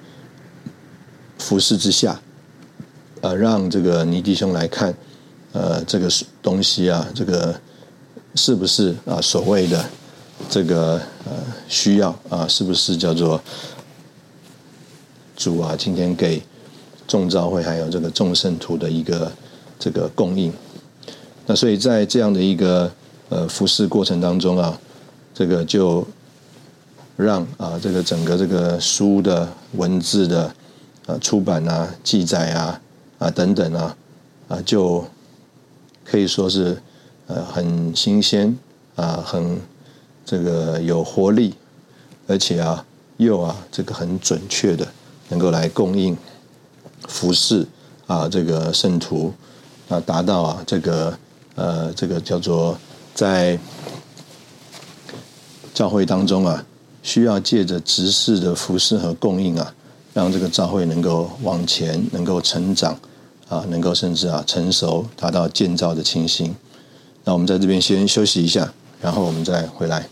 [1.39, 2.21] 服饰之下，
[3.21, 4.95] 呃，让这个尼弟兄来看，
[5.51, 6.07] 呃，这个
[6.43, 7.59] 东西啊，这个
[8.35, 9.83] 是不是啊所谓的
[10.47, 11.33] 这个呃
[11.67, 13.41] 需要啊，是不是叫做
[15.35, 16.41] 主啊今天给
[17.07, 19.31] 众召会还有这个众圣徒的一个
[19.79, 20.53] 这个供应？
[21.47, 22.91] 那所以在这样的一个
[23.29, 24.79] 呃服侍过程当中啊，
[25.33, 26.07] 这个就
[27.15, 30.53] 让啊这个整个这个书的文字的
[31.05, 32.81] 啊出版啊记载啊
[33.19, 33.95] 啊等等啊
[34.47, 35.05] 啊就。
[36.03, 36.81] 可以说是，
[37.27, 38.57] 呃，很新鲜
[38.97, 39.61] 啊，很
[40.25, 41.53] 这个有活力，
[42.27, 42.83] 而且啊，
[43.15, 44.85] 又啊，这个很准确的，
[45.29, 46.17] 能够来供应
[47.07, 47.65] 服饰
[48.07, 49.33] 啊，这个圣徒
[49.87, 51.17] 啊，达到啊，这个
[51.55, 52.77] 呃，这个叫做
[53.13, 53.57] 在
[55.73, 56.65] 教会当中啊，
[57.03, 59.73] 需要借着直视的服饰和供应啊，
[60.13, 62.97] 让这个教会能够往前，能够成长。
[63.49, 66.55] 啊，能够甚至啊成熟，达到建造的情形。
[67.25, 68.71] 那我们在这边先休息一下，
[69.01, 70.07] 然后我们再回来。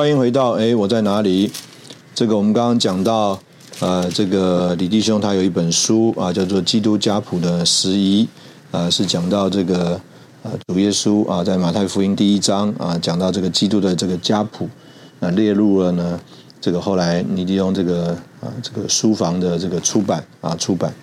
[0.00, 1.52] 欢迎回到哎，我在哪里？
[2.14, 3.38] 这个我们刚刚讲到，
[3.80, 8.26] 呃，这个李弟兄他有一本书啊，叫做《基督家谱的十遗》，
[8.78, 10.00] 啊，是讲到这个
[10.42, 14.66] 呃主耶稣啊，在马太福音第一章啊，讲到这个基督的这个家谱，
[15.18, 16.18] 那列入了呢，
[16.62, 20.94] 这个后来尼弟兄这个啊这个书房的这个出版啊出版，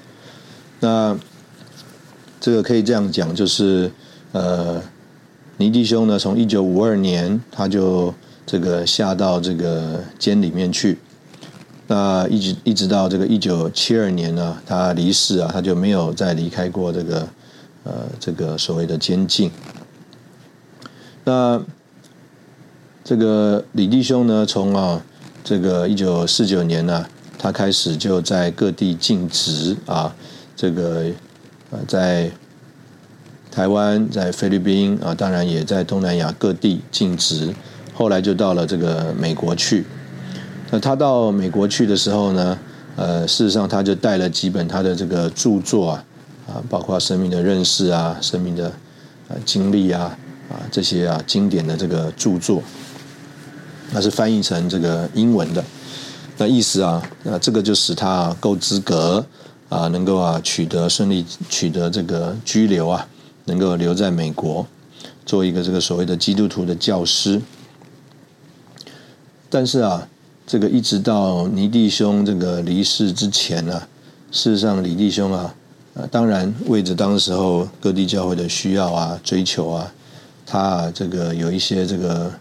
[0.79, 1.15] 那
[2.39, 3.91] 这个可以这样讲，就是
[4.31, 4.81] 呃，
[5.57, 8.11] 尼弟兄呢，从一九五二年他就。
[8.47, 10.97] 这个下到这个监里面去，
[11.87, 17.27] 那一直一直到这个一九七二年呢，他离世啊，他就没有再离开过这个
[17.83, 19.51] 呃这个所谓的监禁。
[21.25, 21.61] 那
[23.03, 25.03] 这个李弟兄呢，从啊
[25.43, 27.05] 这个一九四九年呢，
[27.37, 30.15] 他开始就在各地尽职啊，
[30.55, 31.11] 这个
[31.71, 32.31] 呃在
[33.51, 37.53] 台湾、在菲律宾啊，当然也在东南亚各地尽职。
[37.97, 39.83] 后来就到了这个美国去。
[40.69, 42.59] 那他到美国去的时候呢，
[42.95, 46.03] 呃，事实上他就带了几本他的这个著作啊，
[46.47, 48.67] 啊，包括生命的认识啊，生命的
[49.29, 50.15] 啊经历啊，
[50.47, 52.61] 啊这些啊经典的这个著作，
[53.91, 55.63] 那是翻译成这个英文的。
[56.37, 59.25] 那意思啊，那这个就使他够资格
[59.69, 63.07] 啊，能够啊取得顺利取得这个居留啊，
[63.45, 64.67] 能够留在美国
[65.25, 67.41] 做一个这个所谓的基督徒的教师。
[69.49, 70.07] 但是啊，
[70.45, 73.81] 这个一直到倪弟兄这个离世之前呢，
[74.29, 75.55] 事实上李弟兄啊，
[75.93, 79.93] 呃，当然为着当时候各地教会的需要啊、追求啊，
[80.45, 82.31] 他这个有一些这个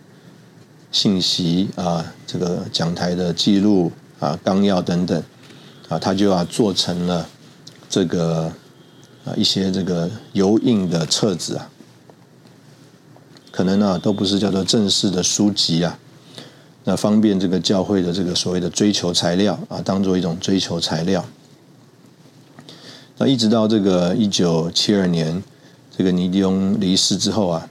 [0.90, 5.22] 信息啊、这个讲台的记录啊、纲要等等
[5.88, 7.28] 啊，他就要做成了
[7.88, 8.52] 这个
[9.24, 11.70] 啊一些这个油印的册子啊，
[13.52, 15.96] 可能呢都不是叫做正式的书籍啊。
[16.89, 21.24] 那方便这个教会的这个所谓的追求材料啊，当做一种追求材料。
[23.18, 25.43] 那一直到这个一九七二年，
[25.99, 27.68] 这个尼迪翁离世之后啊，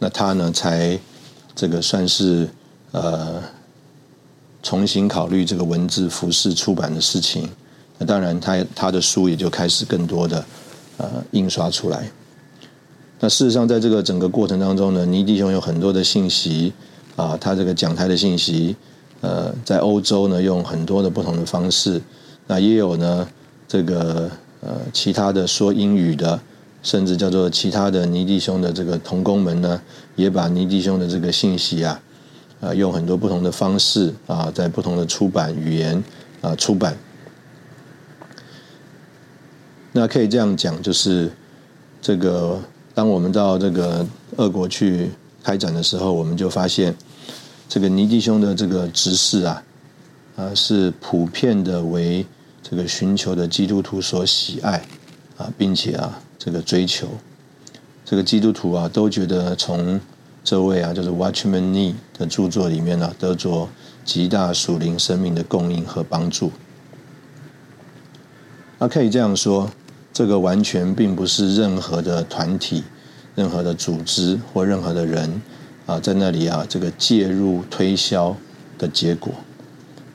[0.00, 0.98] 那他呢才
[1.54, 2.48] 这个算是
[2.90, 3.40] 呃
[4.60, 7.48] 重新考虑这个文字服饰出版的事情。
[7.98, 10.44] 那当然，他他的书也就开始更多的
[10.96, 12.10] 呃印刷出来。
[13.20, 16.72] 那事实上，在这个整个过程当中呢，尼迪兄有很多的信息。
[17.14, 18.74] 啊，他这个讲台的信息，
[19.20, 22.00] 呃，在欧洲呢用很多的不同的方式，
[22.46, 23.28] 那也有呢
[23.68, 24.30] 这个
[24.62, 26.40] 呃其他的说英语的，
[26.82, 29.80] 甚至叫做其他的尼弟兄的这个同工们呢，
[30.16, 32.00] 也把尼弟兄的这个信息啊，
[32.62, 36.02] 啊用很多不同的方式啊，在不同的出版语言
[36.40, 36.96] 啊出版。
[39.92, 41.30] 那可以这样讲，就是
[42.00, 42.58] 这个
[42.94, 44.06] 当我们到这个
[44.38, 45.10] 俄国去。
[45.42, 46.94] 开展的时候，我们就发现，
[47.68, 49.62] 这个尼基兄的这个执事啊，
[50.36, 52.24] 啊是普遍的为
[52.62, 54.84] 这个寻求的基督徒所喜爱
[55.36, 57.08] 啊，并且啊这个追求，
[58.04, 60.00] 这个基督徒啊都觉得从
[60.44, 63.68] 这位啊就是 Watchman Nee 的著作里面呢得着
[64.04, 66.52] 极大属灵生命的供应和帮助。
[68.78, 69.70] 那可以这样说，
[70.12, 72.82] 这个完全并不是任何的团体。
[73.34, 75.42] 任何的组织或任何的人
[75.86, 78.36] 啊，在那里啊，这个介入推销
[78.78, 79.32] 的结果。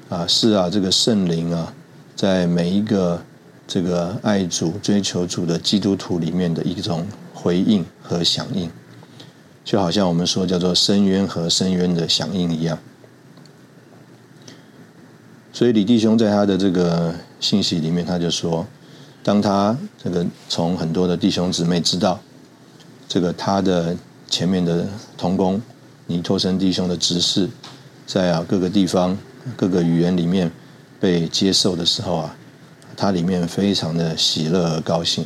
[0.09, 1.73] 啊，是啊，这个圣灵啊，
[2.15, 3.21] 在每一个
[3.67, 8.71] 这个爱主、追求主的基督徒里面的一种回应和响应，
[9.65, 12.79] 就好像我们说叫做深渊和深渊的响应一样。
[15.51, 18.65] 所以李弟兄在他的这个信息里面，他就说，
[19.23, 22.17] 当他这个从很多的弟兄姊妹知道，
[23.07, 23.95] 这个他的
[24.27, 24.87] 前面的
[25.17, 25.61] 同工
[26.07, 27.49] 尼托生弟兄的执事，
[28.05, 29.17] 在啊各个地方。
[29.55, 30.51] 各个语言里面
[30.99, 32.35] 被接受的时候啊，
[32.97, 35.25] 他里面非常的喜乐而高兴。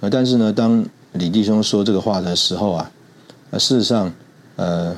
[0.00, 2.90] 呃，但是呢，当李弟兄说这个话的时候啊，
[3.50, 4.12] 呃，事实上，
[4.56, 4.94] 呃，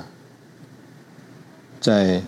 [1.80, 2.20] 在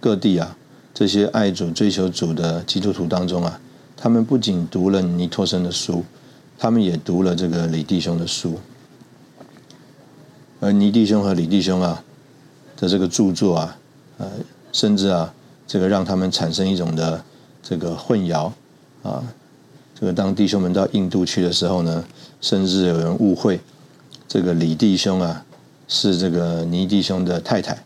[0.00, 0.56] 各地啊，
[0.92, 3.60] 这些爱主、追求主的基督徒当中啊，
[3.96, 6.04] 他们不仅读了尼托生的书，
[6.64, 8.58] 他们也读了这个李弟兄的书。
[10.60, 12.02] 而倪弟兄和李弟兄啊
[12.78, 13.76] 的这个著作啊。
[14.16, 14.26] 呃，
[14.72, 15.34] 甚至啊，
[15.66, 17.22] 这个让他们产生一种的
[17.62, 18.50] 这个混淆
[19.02, 19.22] 啊。
[19.94, 22.02] 这个当弟兄们到印度去的时候呢，
[22.40, 23.60] 甚至有人误会
[24.26, 25.44] 这个李弟兄啊
[25.86, 27.76] 是这个倪弟兄的太太，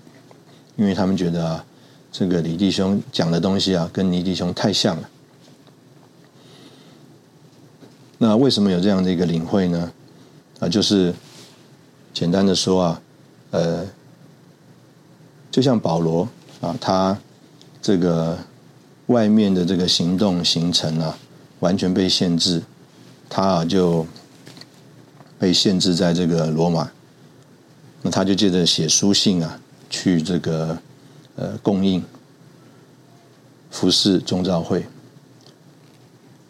[0.76, 1.64] 因为他们觉得啊，
[2.12, 5.11] 这个李弟兄讲的东西啊跟倪弟兄太像了。
[8.19, 9.93] 那为什么有这样的一个领会呢？
[10.61, 11.14] 啊，就是
[12.12, 13.03] 简单的说啊，
[13.53, 13.87] 呃。
[15.51, 16.29] 就像保罗
[16.61, 17.19] 啊，他
[17.81, 18.39] 这个
[19.07, 21.19] 外面的这个行动行程啊，
[21.61, 22.62] 完全被限制，
[23.29, 24.07] 他啊就
[25.37, 26.89] 被限制在这个罗马。
[28.03, 29.59] 那他就借着写书信啊，
[29.89, 30.79] 去这个
[31.35, 32.05] 呃供应
[33.71, 34.87] 服侍宗教会。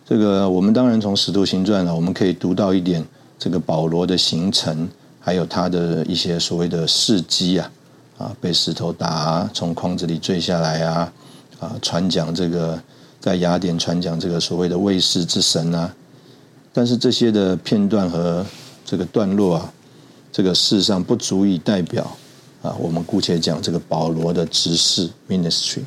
[0.08, 3.04] 这个我们当然从使徒行传呢，我们可以读到一点
[3.38, 4.88] 这个保罗的行程，
[5.20, 7.70] 还有他的一些所谓的事迹啊。
[8.16, 11.12] 啊，被石头打，从筐子里坠下来啊！
[11.60, 12.82] 啊，传讲这个
[13.20, 15.94] 在雅典传讲这个所谓的卫士之神啊，
[16.72, 18.44] 但是这些的片段和
[18.84, 19.72] 这个段落啊，
[20.32, 22.10] 这个事实上不足以代表
[22.62, 25.82] 啊，我们姑且讲这个保罗的执事 ministry。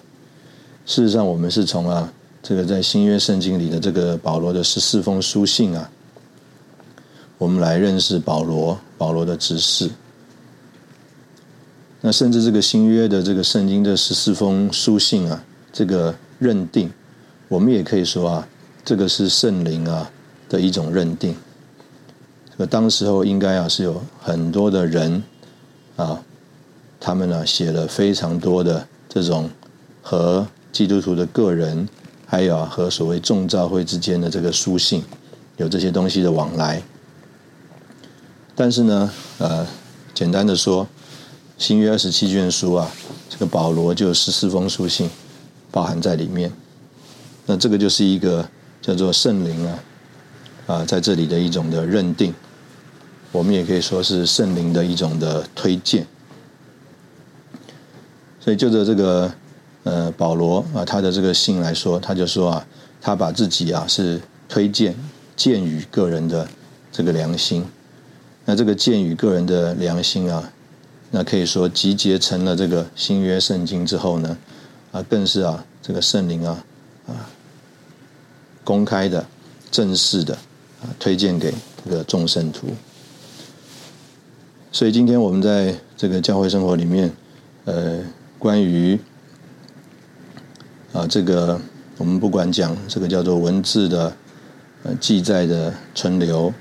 [0.86, 2.14] 事实上，我们是从啊
[2.44, 5.90] 这个在新约圣经里的这个保罗的十四封书信啊，
[7.38, 9.90] 我们来认识保罗，保罗的执事。
[12.02, 16.92] 那甚至这个新约的这个圣经的十四封书信啊，这个认定，
[17.48, 18.48] 我们也可以说啊，
[18.84, 20.10] 这个是圣灵啊
[20.50, 21.36] 的一种认定。
[22.50, 25.22] 这个当时候应该啊是有很多的人
[25.96, 26.24] 啊，
[27.00, 29.48] 他们呢写了非常多的这种
[30.02, 31.88] 和基督徒的个人，
[32.32, 35.04] 还有啊和所谓众教会之间的这个书信，
[35.58, 36.82] 有这些东西的往来。
[38.56, 39.68] 但是呢，呃，
[40.14, 40.88] 简单的说。
[41.58, 42.90] 新约二十七卷书啊，
[43.30, 45.08] 这个保罗就十四封书信
[45.70, 46.52] 包含在里面。
[47.46, 48.50] 那这个就是一个
[48.82, 49.80] 叫做圣灵啊
[50.66, 52.34] 啊，在这里的一种的认定，
[53.32, 56.08] 我们也可以说是圣灵的一种的推荐。
[58.40, 59.32] 所以就着这个
[59.84, 62.68] 呃保罗啊他的这个信来说，他就说啊，
[63.00, 64.96] 他把自己啊是推荐
[65.36, 66.48] 鉴于个人的
[66.92, 67.66] 这个良心。
[68.46, 70.52] 那这个鉴于个人的良心啊。
[71.14, 74.38] 那可以说集结成了这个新约圣经之后呢，
[74.94, 76.64] 啊，更是啊，这个圣灵啊，
[77.06, 77.28] 啊，
[78.64, 79.26] 公开的、
[79.70, 80.34] 正式的
[80.82, 81.54] 啊，推荐给
[81.84, 82.68] 这个众圣徒。
[84.72, 87.12] 所以今天我们在这个教会生活里面，
[87.66, 88.00] 呃，
[88.40, 88.98] 关于
[90.94, 91.60] 啊，这个
[91.98, 94.14] 我们不管讲这个叫做文字的
[94.84, 96.54] 呃记载的存留，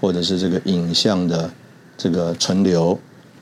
[0.00, 1.50] 或者是这个影像的
[1.96, 2.98] 这个存留。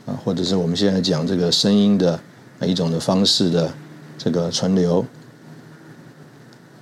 [0.07, 2.21] 啊，或者是我们现在讲这个声音的
[2.61, 3.73] 一种的方式的
[4.19, 5.03] 这个存留，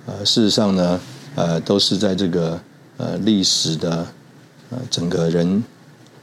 [0.05, 0.99] 呃，事实上呢，
[1.35, 2.59] 呃，都是在这个
[2.97, 4.05] 呃历史的
[4.71, 5.63] 呃整个人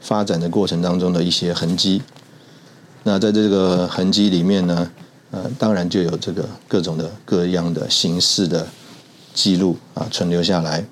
[0.03, 2.03] 发展的过程当中的一些痕迹。
[3.03, 4.91] 那在这个痕迹里面呢，
[5.31, 8.67] 呃，当然就有这个各种的各样的形式的
[9.35, 10.85] 记录啊存留下来。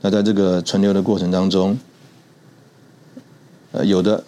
[0.00, 1.78] 那在这个存留的过程当中，
[3.72, 4.24] 呃，有的。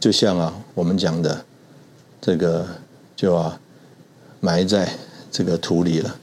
[0.00, 1.46] 就像啊，我们讲的
[2.20, 2.66] 这个，
[3.16, 3.58] 就啊，
[4.38, 4.86] 埋在
[5.32, 6.14] 这个土里了，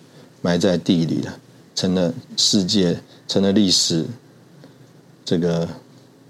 [0.43, 1.39] 埋在地里了，
[1.73, 4.05] 成了世界，成了历史，
[5.25, 5.67] 这个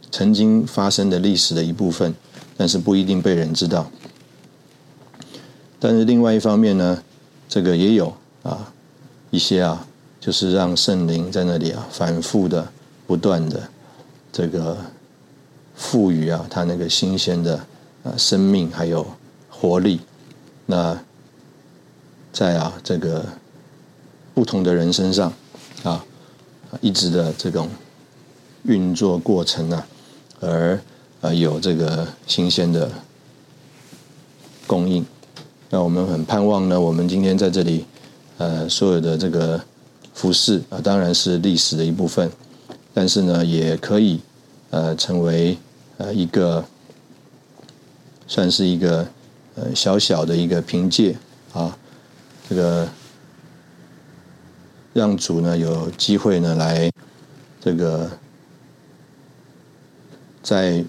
[0.10, 2.16] 曾经发生的历史的一部分，
[2.56, 3.92] 但是不一定被人知道。
[5.82, 7.04] 但是另外一方面呢，
[7.50, 8.72] 这个也有啊
[9.32, 9.86] 一些啊，
[10.22, 12.72] 就是让圣灵在那里啊反复的、
[13.06, 13.70] 不断的
[14.32, 14.78] 这个。
[15.74, 17.58] 赋予啊，他那个新鲜的
[18.04, 19.04] 啊生命还有
[19.50, 20.00] 活力
[20.68, 20.96] 那
[22.32, 23.26] 在啊这个
[24.36, 25.34] 不同的人身上
[25.82, 26.06] 啊，
[26.82, 27.68] 一直的这种
[28.64, 29.88] 运作过程啊，
[30.40, 30.80] 而
[31.22, 32.92] 呃有这个新鲜的
[34.68, 35.04] 供应。
[35.74, 37.86] 那我们很盼望呢，我们今天在这里
[38.38, 39.60] 呃所有的这个
[40.14, 42.30] 服饰啊，当然是历史的一部分，
[42.94, 44.20] 但是呢，也可以
[44.70, 45.58] 呃成为
[45.98, 46.62] 呃一个
[48.28, 49.08] 算是一个
[49.56, 51.16] 呃小小的一个凭借
[51.54, 51.78] 啊。
[52.50, 52.86] 这个
[54.92, 56.92] 让主呢有机会呢来
[57.62, 58.12] 这个
[60.44, 60.84] 在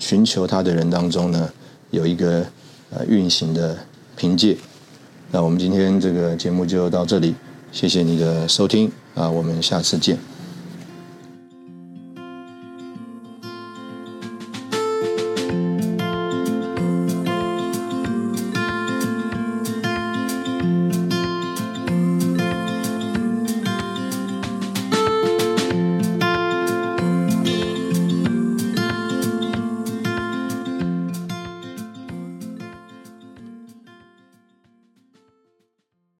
[0.00, 1.48] 寻求他的人当中呢
[1.92, 2.44] 有一个
[2.90, 3.76] 呃运行的
[4.16, 4.56] 凭借。
[5.30, 7.34] 那我们今天这个节目就到这里，
[7.70, 10.18] 谢谢你的收听啊，我们下次见。